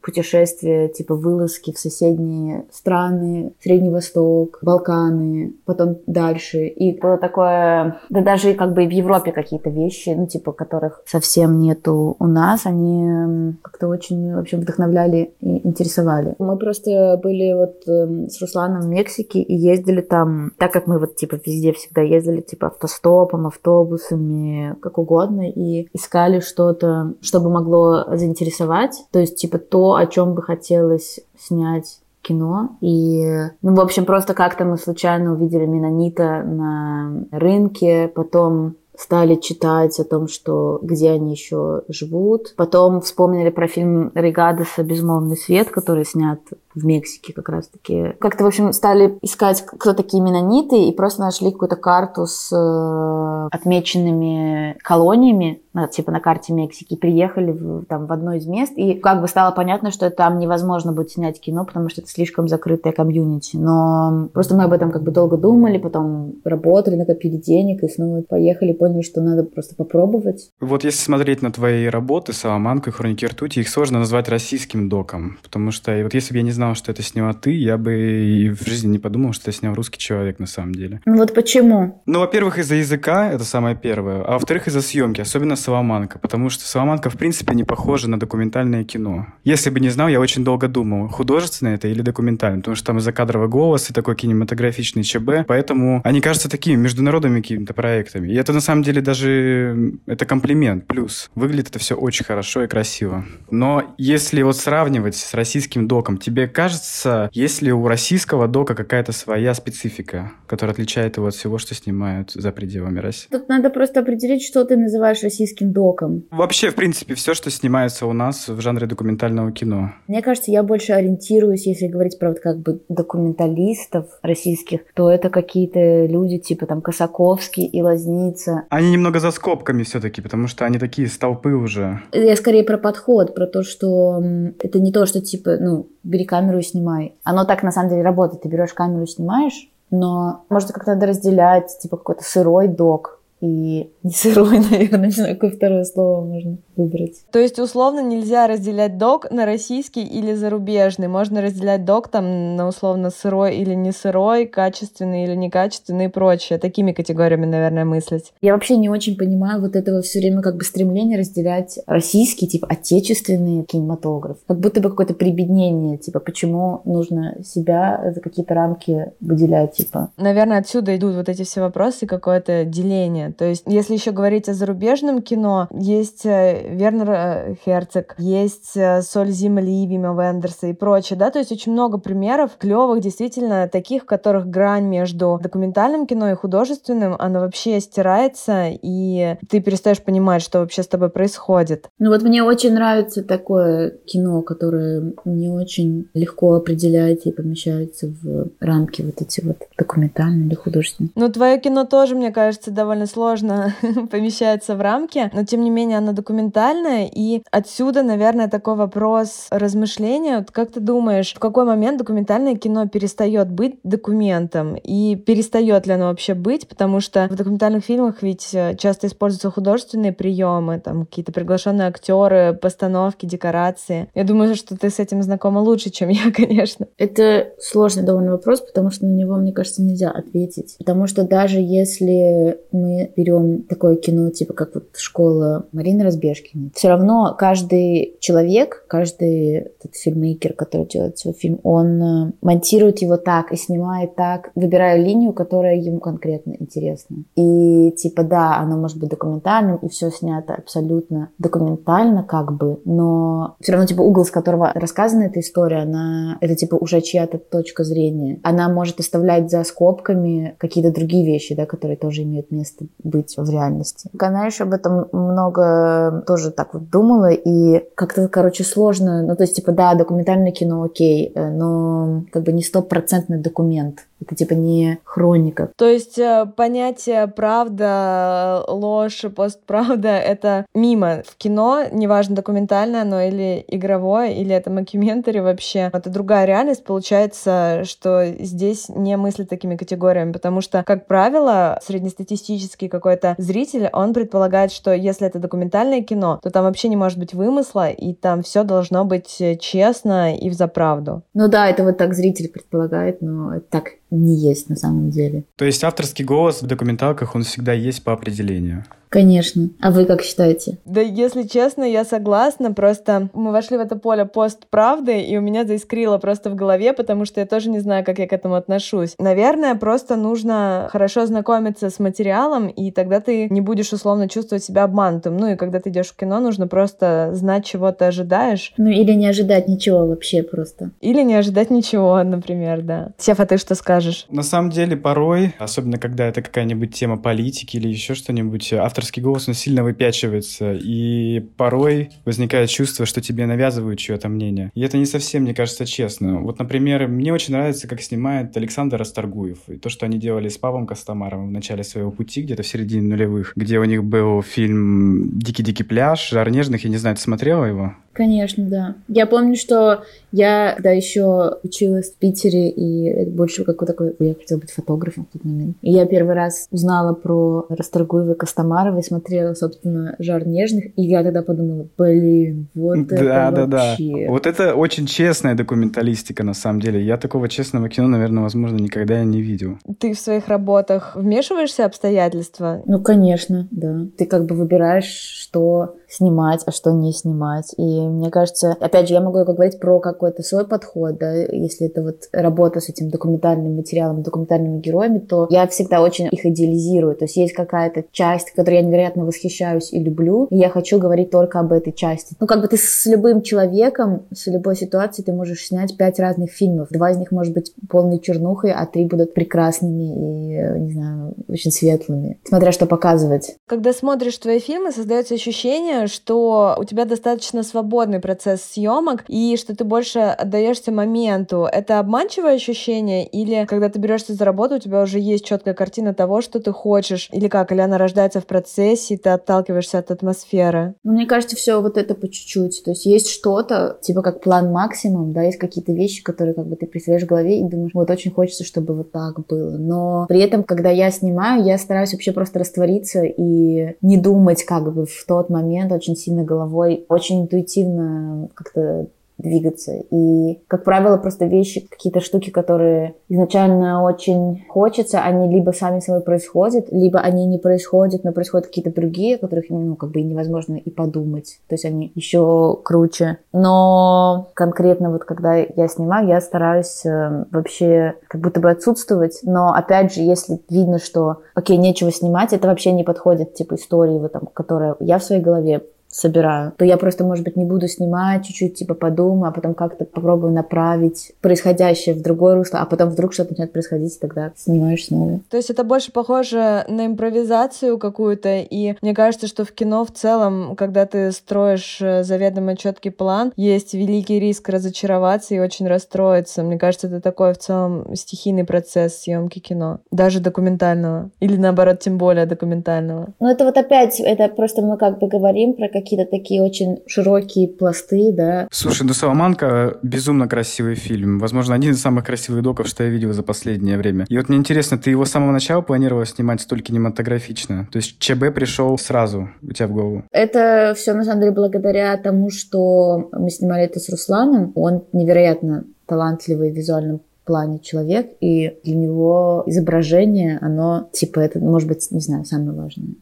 путешествия, 0.02 0.88
типа, 0.88 1.14
вылазки 1.14 1.73
в 1.73 1.79
соседние 1.79 2.64
страны, 2.70 3.52
Средний 3.62 3.90
Восток, 3.90 4.58
Балканы, 4.62 5.55
потом 5.64 5.99
дальше. 6.06 6.67
И 6.67 6.99
было 6.99 7.19
такое, 7.19 8.00
да 8.11 8.23
даже 8.23 8.55
как 8.55 8.75
бы 8.75 8.87
в 8.87 8.90
Европе 8.90 9.32
какие-то 9.32 9.70
вещи, 9.70 10.11
ну, 10.11 10.26
типа, 10.26 10.52
которых 10.52 11.02
совсем 11.06 11.61
нету 11.61 12.17
у 12.19 12.26
нас, 12.26 12.67
они 12.67 13.55
как-то 13.62 13.88
очень 13.88 14.34
вообще 14.34 14.56
вдохновляли 14.56 15.32
и 15.41 15.67
интересовали. 15.67 16.34
Мы 16.38 16.56
просто 16.56 17.19
были 17.23 17.52
вот 17.52 17.88
э, 17.88 18.29
с 18.29 18.41
Русланом 18.41 18.82
в 18.82 18.88
Мексике 18.88 19.41
и 19.41 19.55
ездили 19.55 20.00
там, 20.00 20.52
так 20.58 20.73
как 20.73 20.87
мы 20.87 20.99
вот, 20.99 21.17
типа, 21.17 21.38
везде 21.44 21.73
всегда 21.73 22.02
ездили, 22.02 22.41
типа, 22.41 22.69
автостопом, 22.69 23.46
автобусом, 23.46 23.78
автобусами, 23.79 24.77
как 24.81 24.99
угодно, 24.99 25.49
и 25.49 25.89
искали 25.93 26.41
что-то, 26.41 27.15
чтобы 27.21 27.51
могло 27.51 28.05
заинтересовать. 28.17 29.05
То 29.13 29.19
есть, 29.19 29.37
типа, 29.37 29.59
то, 29.59 29.95
о 29.95 30.07
чем 30.07 30.35
бы 30.35 30.43
хотелось 30.43 31.21
снять 31.39 32.01
кино. 32.23 32.71
И, 32.81 33.25
ну, 33.63 33.75
в 33.75 33.81
общем, 33.81 34.05
просто 34.05 34.35
как-то 34.35 34.65
мы 34.65 34.77
случайно 34.77 35.33
увидели 35.33 35.65
Менонита 35.65 36.43
на 36.43 37.25
рынке, 37.31 38.11
потом 38.15 38.75
стали 38.99 39.37
читать 39.37 39.99
о 40.01 40.05
том, 40.05 40.27
что 40.27 40.81
где 40.83 41.13
они 41.13 41.31
еще 41.31 41.83
живут. 41.89 42.55
Потом 42.57 43.01
вспомнили 43.01 43.51
про 43.51 43.69
фильм 43.69 44.11
Ригадеса 44.13 44.83
«Безмолвный 44.83 45.37
свет», 45.37 45.71
который 45.71 46.05
снят 46.05 46.41
в 46.75 46.85
Мексике 46.85 47.32
как 47.32 47.49
раз-таки. 47.49 48.15
Как-то, 48.20 48.44
в 48.44 48.47
общем, 48.47 48.73
стали 48.73 49.19
искать, 49.23 49.65
кто 49.67 49.94
такие 49.94 50.23
менониты, 50.23 50.85
и 50.85 50.93
просто 50.93 51.20
нашли 51.20 51.50
какую-то 51.50 51.76
карту 51.76 52.26
с 52.26 52.53
э, 52.53 53.49
отмеченными 53.50 54.76
колониями, 54.82 55.61
типа 55.93 56.11
на 56.11 56.20
карте 56.20 56.53
Мексики, 56.53 56.97
приехали 56.97 57.53
в, 57.53 57.85
там, 57.85 58.06
в 58.06 58.12
одно 58.12 58.35
из 58.35 58.47
мест, 58.47 58.73
и 58.76 58.94
как 58.94 59.20
бы 59.20 59.29
стало 59.29 59.53
понятно, 59.53 59.91
что 59.91 60.11
там 60.11 60.38
невозможно 60.38 60.93
будет 60.93 61.11
снять 61.11 61.41
кино, 61.41 61.65
потому 61.65 61.88
что 61.88 62.00
это 62.00 62.11
слишком 62.11 62.49
закрытая 62.49 62.93
комьюнити. 62.93 63.56
Но 63.56 64.29
просто 64.32 64.56
мы 64.56 64.65
об 64.65 64.73
этом 64.73 64.91
как 64.91 65.03
бы 65.03 65.12
долго 65.12 65.37
думали, 65.37 65.79
потом 65.79 66.35
работали, 66.44 66.97
накопили 66.97 67.37
денег, 67.37 67.82
и 67.82 67.88
снова 67.88 68.23
поехали, 68.23 68.73
поняли, 68.73 69.03
что 69.03 69.20
надо 69.20 69.44
просто 69.44 69.76
попробовать. 69.76 70.50
Вот 70.61 70.85
если 70.85 70.99
смотреть 70.99 71.43
на 71.43 71.53
твои 71.53 71.87
работы 71.87 72.32
«Саламанка» 72.32 72.91
и 72.91 72.93
«Хроники 72.93 73.25
ртути», 73.25 73.61
их 73.61 73.69
сложно 73.69 74.00
назвать 74.00 74.29
российским 74.29 74.88
доком, 74.88 75.38
потому 75.43 75.70
что 75.70 75.97
вот 76.03 76.15
если 76.15 76.32
бы 76.32 76.38
я 76.38 76.43
не 76.43 76.50
знал, 76.58 76.75
что 76.75 76.90
это 76.90 77.02
сняла 77.02 77.34
ты, 77.34 77.52
я 77.52 77.78
бы 77.78 77.94
и 77.94 78.50
в 78.50 78.66
жизни 78.66 78.88
не 78.88 78.99
подумал, 78.99 79.32
что 79.32 79.49
это 79.49 79.56
снял 79.56 79.75
русский 79.75 79.99
человек 79.99 80.40
на 80.40 80.46
самом 80.46 80.75
деле. 80.75 81.00
Ну 81.06 81.16
вот 81.16 81.32
почему? 81.32 82.02
Ну, 82.05 82.19
во-первых, 82.19 82.58
из-за 82.58 82.75
языка, 82.75 83.31
это 83.31 83.44
самое 83.44 83.76
первое, 83.76 84.22
а 84.25 84.32
во-вторых, 84.32 84.66
из-за 84.66 84.82
съемки, 84.82 85.20
особенно 85.20 85.55
Соломанка, 85.55 86.19
потому 86.19 86.50
что 86.50 86.64
Соломанка, 86.64 87.10
в 87.10 87.16
принципе, 87.16 87.55
не 87.55 87.62
похожа 87.62 88.10
на 88.10 88.19
документальное 88.19 88.82
кино. 88.82 89.26
Если 89.44 89.70
бы 89.70 89.78
не 89.78 89.90
знал, 89.90 90.08
я 90.08 90.19
очень 90.19 90.43
долго 90.43 90.66
думал, 90.66 91.06
художественное 91.06 91.76
это 91.76 91.87
или 91.87 92.02
документальное, 92.02 92.58
потому 92.58 92.75
что 92.75 92.87
там 92.87 92.99
закадровый 92.99 93.49
голос 93.49 93.88
и 93.90 93.94
такой 93.94 94.16
кинематографичный 94.16 95.05
ЧБ, 95.05 95.46
поэтому 95.46 96.00
они 96.02 96.20
кажутся 96.20 96.50
такими 96.50 96.75
международными 96.75 97.40
какими-то 97.40 97.72
проектами. 97.72 98.32
И 98.32 98.34
это 98.34 98.52
на 98.52 98.60
самом 98.60 98.82
деле 98.82 99.00
даже, 99.00 99.93
это 100.06 100.26
комплимент, 100.26 100.88
плюс. 100.88 101.31
Выглядит 101.37 101.69
это 101.69 101.78
все 101.78 101.94
очень 101.94 102.25
хорошо 102.25 102.64
и 102.64 102.66
красиво. 102.66 103.25
Но 103.49 103.94
если 103.96 104.43
вот 104.43 104.56
сравнивать 104.56 105.14
с 105.14 105.34
российским 105.34 105.87
доком, 105.87 106.19
тебе 106.19 106.48
кажется, 106.49 107.31
есть 107.33 107.62
ли 107.62 107.73
у 107.73 107.87
российского 107.87 108.49
дока 108.49 108.75
какая-то 108.75 109.12
своя 109.12 109.55
специфика, 109.55 110.33
которая 110.47 110.73
отличает 110.73 111.17
его 111.17 111.27
от 111.27 111.35
всего, 111.35 111.59
что 111.59 111.75
снимают 111.75 112.33
за 112.33 112.53
пределами 112.53 113.00
России? 113.00 113.29
Тут 113.31 113.49
надо 113.49 113.71
просто 113.71 114.00
определить, 114.00 114.43
что 114.43 114.65
ты 114.65 114.77
называешь 114.77 115.23
российским 115.23 115.73
доком. 115.73 116.25
Вообще, 116.31 116.71
в 116.71 116.75
принципе, 116.75 117.15
все, 117.15 117.35
что 117.35 117.50
снимается 117.50 118.06
у 118.06 118.12
нас 118.12 118.49
в 118.49 118.61
жанре 118.61 118.87
документального 118.87 119.53
кино. 119.53 119.93
Мне 120.06 120.23
кажется, 120.23 120.50
я 120.50 120.62
больше 120.62 120.93
ориентируюсь, 120.93 121.67
если 121.67 121.87
говорить 121.87 122.19
про 122.19 122.31
вот 122.31 122.41
как 122.41 122.59
бы 122.59 122.81
документалистов 122.89 124.06
российских, 124.23 124.81
то 124.94 125.11
это 125.11 125.31
какие-то 125.31 126.06
люди 126.06 126.39
типа 126.39 126.67
там 126.67 126.81
Косаковский 126.83 127.67
и 127.67 127.83
Лазница. 127.83 128.65
Они 128.71 128.91
немного 128.91 129.21
за 129.21 129.31
скобками 129.31 129.83
все-таки, 129.83 130.21
потому 130.21 130.47
что 130.49 130.65
они 130.65 130.79
такие 130.79 131.09
столпы 131.09 131.51
уже. 131.51 132.01
Я 132.12 132.37
скорее 132.37 132.65
про 132.65 132.79
подход, 132.79 133.35
про 133.35 133.47
то, 133.47 133.62
что 133.62 134.23
это 134.61 134.81
не 134.81 134.93
то, 134.93 135.06
что 135.06 135.21
типа, 135.21 135.56
ну, 135.59 135.89
бери 136.08 136.25
камеру 136.25 136.58
и 136.58 136.62
снимай. 136.62 137.14
Оно 137.22 137.44
так 137.44 137.62
на 137.62 137.70
самом 137.70 137.90
деле 137.90 138.02
работает. 138.02 138.43
Ты 138.43 138.49
берешь 138.49 138.72
камеру 138.72 139.05
и 139.05 139.06
снимаешь, 139.06 139.70
но 139.90 140.44
может 140.49 140.72
как-то 140.72 140.94
надо 140.94 141.06
разделять, 141.06 141.78
типа 141.81 141.99
какой-то 141.99 142.25
сырой 142.25 142.69
док 142.69 143.20
и 143.40 143.93
не 144.02 144.10
сырой, 144.10 144.58
наверное, 144.70 145.06
не 145.06 145.12
знаю, 145.12 145.34
какое 145.34 145.50
второе 145.50 145.84
слово 145.84 146.25
можно 146.25 146.56
выбрать. 146.79 147.25
То 147.31 147.39
есть, 147.39 147.59
условно, 147.59 148.01
нельзя 148.01 148.47
разделять 148.47 148.97
док 148.97 149.31
на 149.31 149.45
российский 149.45 150.05
или 150.05 150.33
зарубежный. 150.33 151.09
Можно 151.09 151.43
разделять 151.43 151.85
док 151.85 152.09
там 152.09 152.57
на 152.57 152.69
условно 152.69 153.11
сырой 153.11 153.57
или 153.57 153.75
не 153.75 153.93
сырой, 153.93 154.47
качественный 154.47 155.25
или 155.25 155.35
некачественный 155.35 156.07
и 156.07 156.09
прочее. 156.09 156.59
Такими 156.59 156.93
категориями, 156.93 157.45
наверное, 157.45 157.85
мыслить. 157.85 158.33
Я 158.41 158.55
вообще 158.55 158.77
не 158.77 158.89
очень 158.89 159.17
понимаю 159.17 159.61
вот 159.61 159.77
этого 159.77 160.01
все 160.01 160.21
время 160.21 160.41
как 160.41 160.57
бы 160.57 160.65
стремление 160.65 161.19
разделять 161.19 161.79
российский, 161.87 162.47
типа, 162.47 162.69
отечественный 162.71 163.65
кинематограф. 163.65 164.39
Как 164.47 164.61
будто 164.61 164.81
бы 164.81 164.91
какое-то 164.91 165.15
прибеднение, 165.15 165.99
типа, 165.99 166.21
почему 166.21 166.81
нужно 166.85 167.37
себя 167.45 168.13
за 168.15 168.21
какие-то 168.21 168.55
рамки 168.55 169.13
выделять, 169.21 169.73
типа. 169.73 170.11
Наверное, 170.17 170.59
отсюда 170.59 170.97
идут 170.97 171.17
вот 171.17 171.29
эти 171.29 171.43
все 171.43 171.61
вопросы, 171.61 172.07
какое-то 172.07 172.65
деление. 172.65 173.33
То 173.33 173.45
есть, 173.45 173.65
если 173.67 173.95
еще 173.95 174.13
говорить 174.13 174.49
о 174.49 174.55
зарубежном 174.55 175.23
кино, 175.23 175.69
есть 175.73 176.25
э, 176.25 176.68
Вернер 176.69 177.11
э, 177.11 177.55
Херцог, 177.65 178.15
есть 178.19 178.76
э, 178.76 179.03
«Соль 179.03 179.31
земли» 179.31 179.87
Вима 179.87 180.15
Вендерса 180.15 180.69
и 180.69 180.73
прочее, 180.73 181.19
да, 181.19 181.31
то 181.31 181.38
есть 181.38 181.53
очень 181.53 181.73
много 181.73 181.99
примеров 181.99 182.53
клевых, 182.59 183.00
действительно, 183.00 183.69
таких, 183.69 184.03
в 184.03 184.06
которых 184.06 184.47
грань 184.47 184.87
между 184.87 185.38
документальным 185.43 186.06
кино 186.06 186.31
и 186.31 186.35
художественным, 186.35 187.17
она 187.19 187.41
вообще 187.41 187.81
стирается, 187.81 188.67
и 188.70 189.37
ты 189.49 189.61
перестаешь 189.61 190.03
понимать, 190.03 190.43
что 190.43 190.61
вообще 190.61 190.82
с 190.82 190.88
тобой 190.88 191.11
происходит. 191.11 191.88
Ну 191.99 192.11
вот 192.11 192.23
мне 192.23 192.43
очень 192.43 192.75
нравится 192.75 193.23
такое 193.23 193.91
кино, 194.06 194.43
которое 194.43 195.12
не 195.25 195.50
очень 195.50 196.09
легко 196.15 196.55
определяется 196.55 197.29
и 197.29 197.32
помещается 197.32 198.12
в 198.23 198.49
рамки 198.61 199.03
вот 199.03 199.20
эти 199.20 199.41
вот 199.41 199.56
документальные 199.76 200.47
или 200.47 200.55
художественные. 200.55 201.12
Ну, 201.15 201.29
твое 201.31 201.59
кино 201.59 201.85
тоже, 201.85 202.15
мне 202.15 202.31
кажется, 202.31 202.70
довольно 202.70 203.06
сложно 203.06 203.75
помещается 204.11 204.76
в 204.76 204.81
рамки, 204.81 205.31
но 205.32 205.44
тем 205.44 205.62
не 205.62 205.70
менее 205.70 205.99
оно 205.99 206.12
документальное 206.12 206.57
документальное, 206.58 207.10
и 207.12 207.43
отсюда, 207.50 208.02
наверное, 208.02 208.49
такой 208.49 208.75
вопрос 208.75 209.46
размышления. 209.50 210.38
Вот 210.38 210.50
как 210.50 210.72
ты 210.72 210.81
думаешь, 210.81 211.32
в 211.34 211.38
какой 211.38 211.64
момент 211.64 211.99
документальное 211.99 212.56
кино 212.56 212.88
перестает 212.88 213.50
быть 213.50 213.76
документом, 213.84 214.76
и 214.76 215.16
перестает 215.16 215.87
ли 215.87 215.93
оно 215.93 216.06
вообще 216.06 216.34
быть, 216.34 216.69
потому 216.69 217.00
что 217.00 217.28
в 217.31 217.37
документальных 217.37 217.84
фильмах 217.84 218.22
ведь 218.22 218.55
э, 218.55 218.75
часто 218.76 219.06
используются 219.06 219.50
художественные 219.50 220.12
приемы, 220.12 220.81
там 220.81 221.06
какие-то 221.06 221.32
приглашенные 221.32 221.88
актеры, 221.88 222.58
постановки, 222.60 223.26
декорации. 223.26 224.08
Я 224.14 224.25
думаю, 224.25 224.55
что 224.55 224.76
ты 224.76 224.90
с 224.90 224.99
этим 224.99 225.22
знакома 225.22 225.58
лучше, 225.60 225.90
чем 225.90 226.08
я, 226.08 226.31
конечно. 226.34 226.87
Это 226.99 227.49
сложный 227.60 228.02
довольно 228.02 228.32
вопрос, 228.32 228.60
потому 228.60 228.90
что 228.90 229.06
на 229.06 229.12
него, 229.12 229.37
мне 229.37 229.52
кажется, 229.52 229.82
нельзя 229.82 230.10
ответить. 230.10 230.76
Потому 230.78 231.06
что 231.06 231.22
даже 231.22 231.60
если 231.60 232.58
мы 232.72 233.12
берем 233.16 233.62
такое 233.62 233.96
кино, 233.96 234.31
типа 234.31 234.55
как 234.55 234.74
вот 234.74 234.88
школа 234.96 235.67
Марины 235.72 236.03
Разбежки, 236.03 236.47
Пушкина. 236.48 236.70
Все 236.74 236.88
равно 236.88 237.34
каждый 237.38 238.17
человек, 238.20 238.84
каждый 238.88 239.55
этот 239.58 239.94
фильммейкер, 239.94 240.55
который 240.55 240.86
делает 240.86 241.19
свой 241.19 241.34
фильм, 241.34 241.60
он 241.62 242.02
э, 242.02 242.32
монтирует 242.43 242.98
его 242.98 243.17
так 243.17 243.52
и 243.52 243.56
снимает 243.56 244.14
так, 244.17 244.50
выбирая 244.55 245.02
линию, 245.02 245.32
которая 245.32 245.76
ему 245.76 246.00
конкретно 246.00 246.55
интересна. 246.58 247.19
И 247.36 247.93
типа 247.93 248.22
да, 248.22 248.58
оно 248.58 248.76
может 248.76 248.98
быть 248.98 249.10
документальным, 249.10 249.76
и 249.76 249.88
все 249.88 250.10
снято 250.10 250.55
абсолютно 250.55 251.31
документально 251.38 252.22
как 252.22 252.52
бы, 252.52 252.81
но 252.84 253.56
все 253.60 253.72
равно 253.72 253.86
типа 253.86 254.02
угол, 254.02 254.24
с 254.24 254.31
которого 254.31 254.72
рассказана 254.74 255.24
эта 255.24 255.40
история, 255.40 255.78
она 255.78 256.38
это 256.40 256.55
типа 256.55 256.76
уже 256.76 257.00
чья-то 257.00 257.38
точка 257.38 257.84
зрения. 257.84 258.40
Она 258.43 258.69
может 258.69 259.00
оставлять 259.00 259.50
за 259.50 259.64
скобками 259.64 260.55
какие-то 260.58 260.93
другие 260.93 261.26
вещи, 261.26 261.55
да, 261.55 261.67
которые 261.67 261.96
тоже 261.96 262.22
имеют 262.22 262.50
место 262.50 262.86
быть 263.02 263.34
в 263.36 263.50
реальности. 263.50 264.10
Знаешь, 264.38 264.60
об 264.60 264.72
этом 264.72 265.08
много 265.12 266.22
тоже 266.29 266.51
так 266.51 266.75
вот 266.75 266.91
думала, 266.91 267.31
и 267.31 267.82
как-то, 267.94 268.29
короче, 268.29 268.63
сложно. 268.63 269.23
Ну, 269.23 269.35
то 269.35 269.44
есть, 269.44 269.56
типа, 269.56 269.73
да, 269.73 269.94
документальное 269.94 270.53
кино 270.53 270.82
окей, 270.82 271.32
э, 271.35 271.51
но 271.51 272.25
как 272.31 272.43
бы 272.43 272.53
не 272.53 272.63
стопроцентный 272.63 273.39
документ. 273.39 274.01
Это 274.20 274.35
типа 274.35 274.55
не 274.55 274.99
хроника. 275.05 275.70
То 275.77 275.87
есть 275.87 276.19
э, 276.19 276.47
понятие 276.56 277.29
правда, 277.29 278.65
ложь, 278.67 279.25
постправда— 279.35 280.08
это 280.08 280.67
мимо 280.75 281.23
в 281.25 281.37
кино, 281.37 281.85
неважно, 281.93 282.35
документальное 282.35 283.03
оно 283.03 283.20
или 283.20 283.65
игровое, 283.69 284.37
или 284.37 284.55
это 284.55 284.70
мокюментари 284.70 285.39
вообще. 285.39 285.91
Это 285.93 286.11
другая 286.11 286.47
реальность. 286.47 286.85
Получается, 286.85 287.82
что 287.85 288.27
здесь 288.41 288.89
не 288.89 289.17
мыслят 289.17 289.49
такими 289.49 289.77
категориями, 289.77 290.32
потому 290.32 290.61
что, 290.63 290.82
как 290.85 291.06
правило, 291.06 291.79
среднестатистический 291.82 292.89
какой-то 292.89 293.37
зритель, 293.39 293.89
он 293.93 294.15
предполагает, 294.15 294.73
что 294.73 294.93
если 294.93 295.29
это 295.29 295.39
документальное 295.39 296.03
кино, 296.03 296.18
то 296.43 296.51
там 296.51 296.65
вообще 296.65 296.89
не 296.89 296.96
может 296.96 297.19
быть 297.19 297.34
вымысла, 297.34 297.91
и 297.91 298.13
там 298.13 298.43
все 298.43 298.65
должно 298.65 299.05
быть 299.05 299.41
честно 299.60 300.37
и 300.37 300.51
взаправду. 300.51 301.22
Ну 301.34 301.48
да, 301.48 301.69
это 301.69 301.84
вот 301.84 301.96
так 301.96 302.15
зритель 302.15 302.48
предполагает, 302.48 303.22
но 303.22 303.56
это 303.56 303.67
так 303.70 303.93
не 304.10 304.34
есть 304.34 304.69
на 304.69 304.77
самом 304.77 305.10
деле. 305.10 305.44
То 305.56 305.65
есть 305.65 305.84
авторский 305.84 306.24
голос 306.24 306.62
в 306.62 306.67
документалках, 306.67 307.34
он 307.34 307.43
всегда 307.43 307.72
есть 307.72 308.05
по 308.05 308.12
определению? 308.12 308.84
Конечно. 309.08 309.70
А 309.81 309.91
вы 309.91 310.05
как 310.05 310.22
считаете? 310.22 310.79
Да, 310.84 311.00
если 311.00 311.44
честно, 311.44 311.84
я 311.84 312.05
согласна. 312.05 312.72
Просто 312.72 313.31
мы 313.32 313.53
вошли 313.53 313.77
в 313.77 313.81
это 313.81 313.96
поле 313.96 314.27
постправды, 314.27 315.20
и 315.20 315.36
у 315.38 315.41
меня 315.41 315.65
заискрило 315.65 316.19
просто 316.19 316.50
в 316.50 316.55
голове, 316.55 316.93
потому 316.93 317.24
что 317.24 317.41
я 317.41 317.46
тоже 317.46 317.70
не 317.70 317.81
знаю, 317.81 318.05
как 318.05 318.19
я 318.19 318.29
к 318.29 318.32
этому 318.32 318.55
отношусь. 318.55 319.15
Наверное, 319.19 319.74
просто 319.77 320.17
нужно 320.17 320.88
хорошо 320.93 321.24
знакомиться 321.27 321.88
с 321.88 321.98
материалом, 321.98 322.69
и 322.69 322.91
тогда 322.91 323.20
ты 323.20 323.48
не 323.48 323.60
будешь 323.60 323.93
условно 323.93 324.29
чувствовать 324.29 324.65
себя 324.65 324.84
обманутым. 324.84 325.36
Ну 325.36 325.53
и 325.53 325.56
когда 325.56 325.81
ты 325.81 325.88
идешь 325.88 326.08
в 326.08 326.17
кино, 326.17 326.41
нужно 326.41 326.67
просто 326.67 327.31
знать, 327.32 327.65
чего 327.65 327.91
ты 327.93 328.05
ожидаешь. 328.05 328.74
Ну 328.77 328.91
или 328.91 329.12
не 329.12 329.27
ожидать 329.27 329.69
ничего 329.69 330.06
вообще 330.06 330.43
просто. 330.43 330.91
Или 331.00 331.22
не 331.22 331.34
ожидать 331.34 331.70
ничего, 331.70 332.22
например, 332.22 332.82
да. 332.82 333.12
Сефа, 333.17 333.46
ты 333.46 333.56
что 333.56 333.74
скажешь? 333.74 333.97
На 334.31 334.43
самом 334.43 334.70
деле, 334.70 334.96
порой, 334.96 335.55
особенно 335.58 335.98
когда 335.98 336.26
это 336.26 336.43
какая-нибудь 336.43 336.94
тема 336.94 337.17
политики 337.17 337.76
или 337.76 337.88
еще 337.88 338.14
что-нибудь, 338.14 338.72
автор 338.72 338.98
авторский 338.98 339.22
голос, 339.22 339.46
он 339.46 339.55
сильно 339.55 339.84
выпячивается, 339.84 340.74
и 340.74 341.40
порой 341.56 342.10
возникает 342.24 342.69
чувство, 342.69 343.06
что 343.06 343.20
тебе 343.20 343.46
навязывают 343.46 344.00
чье-то 344.00 344.28
мнение. 344.28 344.72
И 344.74 344.81
это 344.81 344.98
не 344.98 345.06
совсем, 345.06 345.44
мне 345.44 345.55
кажется, 345.55 345.86
честно. 345.86 346.40
Вот, 346.40 346.58
например, 346.58 347.06
мне 347.06 347.32
очень 347.32 347.55
нравится, 347.55 347.86
как 347.86 348.00
снимает 348.00 348.56
Александр 348.56 348.98
Расторгуев, 348.98 349.58
и 349.69 349.76
то, 349.76 349.88
что 349.88 350.06
они 350.06 350.19
делали 350.19 350.48
с 350.48 350.58
Павлом 350.58 350.86
Костомаровым 350.86 351.48
в 351.48 351.52
начале 351.52 351.84
своего 351.84 352.10
пути, 352.10 352.43
где-то 352.43 352.64
в 352.64 352.67
середине 352.67 353.02
нулевых, 353.02 353.52
где 353.55 353.78
у 353.78 353.84
них 353.84 354.02
был 354.02 354.43
фильм 354.43 355.38
«Дикий-дикий 355.38 355.84
пляж», 355.84 356.31
«Жар 356.31 356.50
нежных», 356.50 356.82
я 356.82 356.90
не 356.90 356.96
знаю, 356.96 357.14
ты 357.14 357.22
смотрела 357.22 357.64
его? 357.64 357.94
Конечно, 358.19 358.65
да. 358.65 358.96
Я 359.06 359.27
помню, 359.27 359.55
что 359.55 360.03
я, 360.32 360.72
когда 360.75 360.91
еще 360.91 361.58
училась 361.63 362.10
в 362.10 362.17
Питере, 362.17 362.69
и 362.69 363.25
больше 363.31 363.63
какой 363.63 363.87
такой... 363.87 364.17
Я 364.19 364.34
хотела 364.34 364.58
быть 364.58 364.72
фотографом 364.72 365.29
в 365.31 365.32
тот 365.34 365.44
момент. 365.44 365.77
И 365.82 365.93
я 365.93 366.05
первый 366.05 366.34
раз 366.34 366.67
узнала 366.72 367.15
про 367.15 367.67
Расторгуева 367.69 368.32
и 368.32 368.37
Костомарова 368.37 368.98
и 368.98 369.03
смотрела, 369.05 369.55
собственно, 369.55 370.17
«Жар 370.19 370.48
нежных», 370.48 370.87
и 370.96 371.03
я 371.03 371.22
тогда 371.22 371.43
подумала, 371.43 371.87
блин, 371.96 372.67
вот 372.75 373.06
да, 373.06 373.51
это 373.51 373.67
да, 373.69 373.91
вообще... 373.91 374.25
Да. 374.27 374.32
Вот 374.32 374.46
это 374.48 374.75
очень 374.75 375.06
честная 375.06 375.55
документалистика, 375.55 376.43
на 376.43 376.55
самом 376.55 376.81
деле. 376.81 377.01
Я 377.01 377.19
такого 377.19 377.48
честного 377.48 377.89
кино, 377.89 378.08
наверное, 378.08 378.43
возможно, 378.43 378.79
никогда 378.79 379.22
не 379.22 379.43
видел. 379.43 379.79
Ты 380.01 380.15
в 380.15 380.19
своих 380.19 380.48
работах 380.48 381.15
вмешиваешься 381.15 381.84
в 381.84 381.87
обстоятельства? 381.87 382.82
Ну, 382.84 383.01
конечно, 383.01 383.69
да. 383.70 384.06
Ты 384.17 384.27
как 384.27 384.46
бы 384.46 384.56
выбираешь, 384.56 385.05
что 385.05 385.94
снимать, 386.08 386.62
а 386.67 386.72
что 386.72 386.93
не 386.93 387.12
снимать. 387.12 387.72
И 387.77 387.82
мне 387.82 388.31
кажется, 388.31 388.77
опять 388.81 389.08
же, 389.08 389.15
я 389.15 389.20
могу 389.20 389.44
говорить 389.44 389.79
про 389.79 390.00
какой-то 390.00 390.43
свой 390.43 390.67
подход, 390.67 391.19
да, 391.19 391.32
если 391.34 391.86
это 391.86 392.03
вот 392.03 392.29
работа 392.32 392.81
с 392.81 392.88
этим 392.88 393.10
документальным 393.10 393.77
материалом, 393.77 394.22
документальными 394.22 394.81
героями, 394.81 395.19
то 395.19 395.46
я 395.50 395.67
всегда 395.67 396.03
очень 396.03 396.29
их 396.31 396.44
идеализирую. 396.44 397.15
То 397.17 397.24
есть 397.24 397.36
есть 397.36 397.53
какая-то 397.53 398.05
часть, 398.10 398.53
которой 398.53 398.77
я 398.77 398.82
невероятно 398.82 399.24
восхищаюсь 399.24 399.93
и 399.93 399.98
люблю, 399.98 400.46
и 400.50 400.56
я 400.56 400.70
хочу 400.70 400.98
говорить 400.98 401.31
только 401.31 401.60
об 401.60 401.72
этой 401.72 401.93
части. 401.93 402.34
Ну, 402.41 402.46
как 402.46 402.60
бы 402.60 402.69
ты 402.69 402.77
с 402.77 403.06
любым 403.06 403.43
человеком, 403.43 404.22
с 404.32 404.46
любой 404.46 404.77
ситуацией 404.77 405.24
ты 405.24 405.32
можешь 405.32 405.67
снять 405.67 405.96
пять 405.96 406.19
разных 406.19 406.50
фильмов. 406.50 406.88
Два 406.91 407.10
из 407.10 407.19
них 407.19 407.31
может 407.31 407.53
быть 407.53 407.74
полной 407.88 408.19
чернухой, 408.19 408.72
а 408.72 408.86
три 408.86 409.05
будут 409.05 409.34
прекрасными 409.34 410.05
и, 410.15 410.81
не 410.81 410.93
знаю, 410.93 411.34
очень 411.48 411.70
светлыми. 411.70 412.38
Смотря 412.44 412.72
что 412.72 412.86
показывать. 412.86 413.56
Когда 413.67 413.93
смотришь 413.93 414.38
твои 414.38 414.58
фильмы, 414.58 414.93
создается 414.93 415.34
ощущение, 415.34 415.97
что 416.06 416.76
у 416.78 416.84
тебя 416.84 417.05
достаточно 417.05 417.62
свободный 417.62 418.20
процесс 418.20 418.62
съемок 418.62 419.24
и 419.28 419.56
что 419.56 419.74
ты 419.74 419.84
больше 419.84 420.20
отдаешься 420.20 420.93
моменту. 420.93 421.69
Это 421.70 421.98
обманчивое 421.98 422.55
ощущение 422.55 423.26
или 423.26 423.67
когда 423.67 423.88
ты 423.88 423.98
берешься 423.98 424.34
за 424.34 424.44
работу, 424.44 424.76
у 424.76 424.78
тебя 424.78 425.02
уже 425.02 425.19
есть 425.19 425.44
четкая 425.44 425.74
картина 425.74 426.14
того, 426.14 426.40
что 426.40 426.60
ты 426.60 426.72
хочешь? 426.72 427.28
Или 427.32 427.48
как? 427.48 427.72
Или 427.72 427.81
она 427.81 427.98
рождается 427.98 428.40
в 428.40 428.46
процессе, 428.46 429.14
и 429.14 429.17
ты 429.17 429.31
отталкиваешься 429.31 429.98
от 429.98 430.10
атмосферы? 430.10 430.94
Ну, 431.05 431.12
мне 431.12 431.26
кажется, 431.26 431.56
все 431.56 431.81
вот 431.81 431.96
это 431.96 432.14
по 432.14 432.28
чуть-чуть. 432.28 432.82
То 432.84 432.90
есть 432.90 433.06
есть 433.06 433.31
что-то, 433.31 433.98
типа 434.02 434.22
как 434.22 434.40
план 434.40 434.70
максимум, 434.72 435.32
да, 435.32 435.43
есть 435.43 435.58
какие-то 435.58 435.93
вещи, 435.93 436.22
которые 436.22 436.55
как 436.55 436.67
бы 436.67 436.76
ты 436.76 436.86
представляешь 436.86 437.24
в 437.24 437.28
голове 437.28 437.60
и 437.60 437.69
думаешь, 437.69 437.93
вот 437.94 438.10
очень 438.10 438.31
хочется, 438.31 438.64
чтобы 438.64 438.94
вот 438.94 439.12
так 439.12 439.46
было. 439.46 439.76
Но 439.76 440.26
при 440.28 440.40
этом, 440.40 440.62
когда 440.64 440.90
я 440.90 441.10
снимаю, 441.10 441.64
я 441.64 441.78
стараюсь 441.78 442.12
вообще 442.12 442.32
просто 442.32 442.58
раствориться 442.58 443.22
и 443.22 443.96
не 444.00 444.17
думать 444.17 444.64
как 444.64 444.93
бы 444.93 445.06
в 445.06 445.24
тот 445.26 445.50
момент, 445.50 445.88
момент 445.89 445.93
очень 445.93 446.17
сильно 446.17 446.45
головой, 446.45 447.05
очень 447.09 447.43
интуитивно 447.43 448.49
как-то 448.55 449.07
двигаться. 449.39 449.93
И, 450.11 450.61
как 450.69 450.85
правило, 450.85 451.17
просто 451.17 451.47
вещи, 451.47 451.87
какие-то 451.89 452.21
штуки, 452.21 452.51
которые 452.51 453.15
изначально 453.29 454.03
очень 454.05 454.65
хочется, 454.69 455.21
они 455.21 455.49
либо 455.49 455.71
сами 455.71 456.01
собой 456.01 456.23
происходят, 456.23 456.87
либо 456.91 457.21
они 457.21 457.47
не 457.47 457.59
происходят, 457.59 458.25
но 458.25 458.33
происходят 458.33 458.67
какие-то 458.67 458.93
другие, 458.93 459.37
о 459.37 459.39
которых, 459.39 459.67
ну, 459.71 459.97
как 459.97 460.11
бы 460.11 460.23
невозможно 460.23 460.75
и 460.75 460.91
подумать. 460.91 461.61
То 461.69 461.75
есть 461.75 461.85
они 461.85 462.13
еще 462.15 462.79
круче. 462.83 463.39
Но 463.53 464.51
конкретно 464.55 465.11
вот 465.11 465.25
когда 465.25 465.55
я 465.55 465.89
снимаю, 465.89 466.29
я 466.29 466.41
стараюсь 466.41 467.07
э, 467.07 467.45
вообще 467.51 468.15
как 468.29 468.41
будто 468.41 468.61
бы 468.61 468.71
отсутствовать. 468.71 469.41
Но 469.45 469.73
опять 469.73 470.15
же, 470.15 470.23
если 470.23 470.61
видно, 470.69 470.99
что, 470.99 471.43
окей, 471.55 471.77
нечего 471.77 472.11
снимать, 472.11 472.53
это 472.53 472.69
вообще 472.69 472.93
не 472.93 473.05
подходит, 473.05 473.55
типа, 473.55 473.77
истории, 473.77 474.19
вот, 474.19 474.33
там, 474.33 474.49
которая 474.53 474.97
я 475.01 475.19
в 475.19 475.25
своей 475.25 475.43
голове 475.43 475.83
собираю, 476.08 476.72
то 476.77 476.84
я 476.84 476.96
просто, 476.96 477.24
может 477.24 477.44
быть, 477.44 477.56
не 477.56 477.65
буду 477.65 477.86
снимать, 477.88 478.46
чуть-чуть 478.46 478.74
типа 478.74 478.94
подумаю, 478.94 479.50
а 479.50 479.53
потом 479.53 479.74
как-то 479.74 480.05
попробую 480.05 480.53
направить 480.53 481.32
происходящее 481.41 482.15
в 482.15 482.22
другое 482.22 482.55
русло, 482.55 482.81
а 482.81 482.86
потом 482.86 483.10
вдруг 483.10 483.32
что-то 483.32 483.50
начинает 483.50 483.72
происходить, 483.72 484.17
и 484.17 484.20
тогда 484.20 484.53
снимаешь 484.56 485.06
снова. 485.06 485.41
То 485.50 485.56
есть 485.56 485.70
это 485.70 485.84
больше 485.84 486.12
похоже 486.12 486.84
на 486.88 487.06
импровизацию 487.06 487.98
какую-то, 487.98 488.58
и 488.58 488.94
мне 489.03 489.15
кажется, 489.15 489.46
что 489.46 489.65
в 489.65 489.72
кино 489.72 490.05
в 490.05 490.10
целом, 490.10 490.77
когда 490.77 491.06
ты 491.06 491.31
строишь 491.32 491.98
э, 492.00 492.22
заведомо 492.22 492.77
четкий 492.77 493.10
план, 493.10 493.53
есть 493.56 493.94
великий 493.94 494.41
риск 494.41 494.69
разочароваться 494.69 495.55
и 495.55 495.58
очень 495.58 495.88
расстроиться. 495.88 496.62
Мне 496.62 496.79
кажется, 496.79 497.06
это 497.08 497.20
такой 497.20 497.53
в 497.53 497.58
целом 497.58 498.15
стихийный 498.15 498.65
процесс 498.65 499.19
съемки 499.19 499.58
кино, 499.58 500.00
даже 500.10 500.41
документального, 500.41 501.31
или 501.41 501.56
наоборот, 501.56 502.00
тем 502.00 502.19
более 502.19 502.46
документального. 502.46 503.29
Ну 503.41 503.48
это 503.48 503.65
вот 503.65 503.77
опять, 503.77 504.20
это 504.20 504.48
просто 504.48 504.82
мы 504.82 504.96
как 504.96 505.19
бы 505.19 505.29
говорим 505.29 505.74
про 505.74 505.88
какие-то 506.00 506.31
такие 506.31 506.62
очень 506.62 507.00
широкие 507.06 507.69
пласты, 507.69 508.32
да. 508.32 508.69
Слушай, 508.70 509.06
ну 509.06 509.12
«Саламанка» 509.12 509.98
безумно 510.02 510.48
красивый 510.48 510.94
фильм. 510.94 511.38
Возможно, 511.38 511.74
один 511.74 511.93
из 511.93 512.00
самых 512.00 512.24
красивых 512.24 512.62
доков, 512.62 512.87
что 512.88 513.05
я 513.05 513.11
видел 513.11 513.33
за 513.33 513.42
последнее 513.42 513.98
время. 513.98 514.26
И 514.28 514.37
вот 514.37 514.48
мне 514.48 514.59
интересно, 514.59 514.98
ты 514.98 515.11
его 515.11 515.24
с 515.24 515.31
самого 515.31 515.52
начала 515.52 515.81
планировал 515.81 516.24
снимать 516.24 516.61
столь 516.61 516.83
кинематографично? 516.83 517.88
То 517.90 517.96
есть 517.98 518.18
ЧБ 518.18 518.55
пришел 518.55 518.96
сразу 518.98 519.50
у 519.62 519.72
тебя 519.72 519.87
в 519.87 519.92
голову? 519.92 520.24
Это 520.33 520.94
все, 520.96 521.14
на 521.14 521.24
самом 521.24 521.40
деле, 521.40 521.52
благодаря 521.52 522.16
тому, 522.16 522.50
что 522.50 523.28
мы 523.33 523.50
снимали 523.50 523.85
это 523.85 524.00
с 524.00 524.09
Русланом. 524.09 524.72
Он 524.74 525.05
невероятно 525.12 525.85
талантливый 526.07 526.70
в 526.72 526.74
визуальном 526.74 527.20
плане 527.44 527.78
человек, 527.78 528.33
и 528.40 528.78
для 528.85 528.94
него 528.94 529.62
изображение, 529.66 530.59
оно, 530.61 531.09
типа, 531.12 531.40
это, 531.40 531.59
может 531.59 531.88
быть, 531.88 532.07
не 532.11 532.20
знаю, 532.20 532.44
самое 532.44 532.72
важное. 532.72 533.14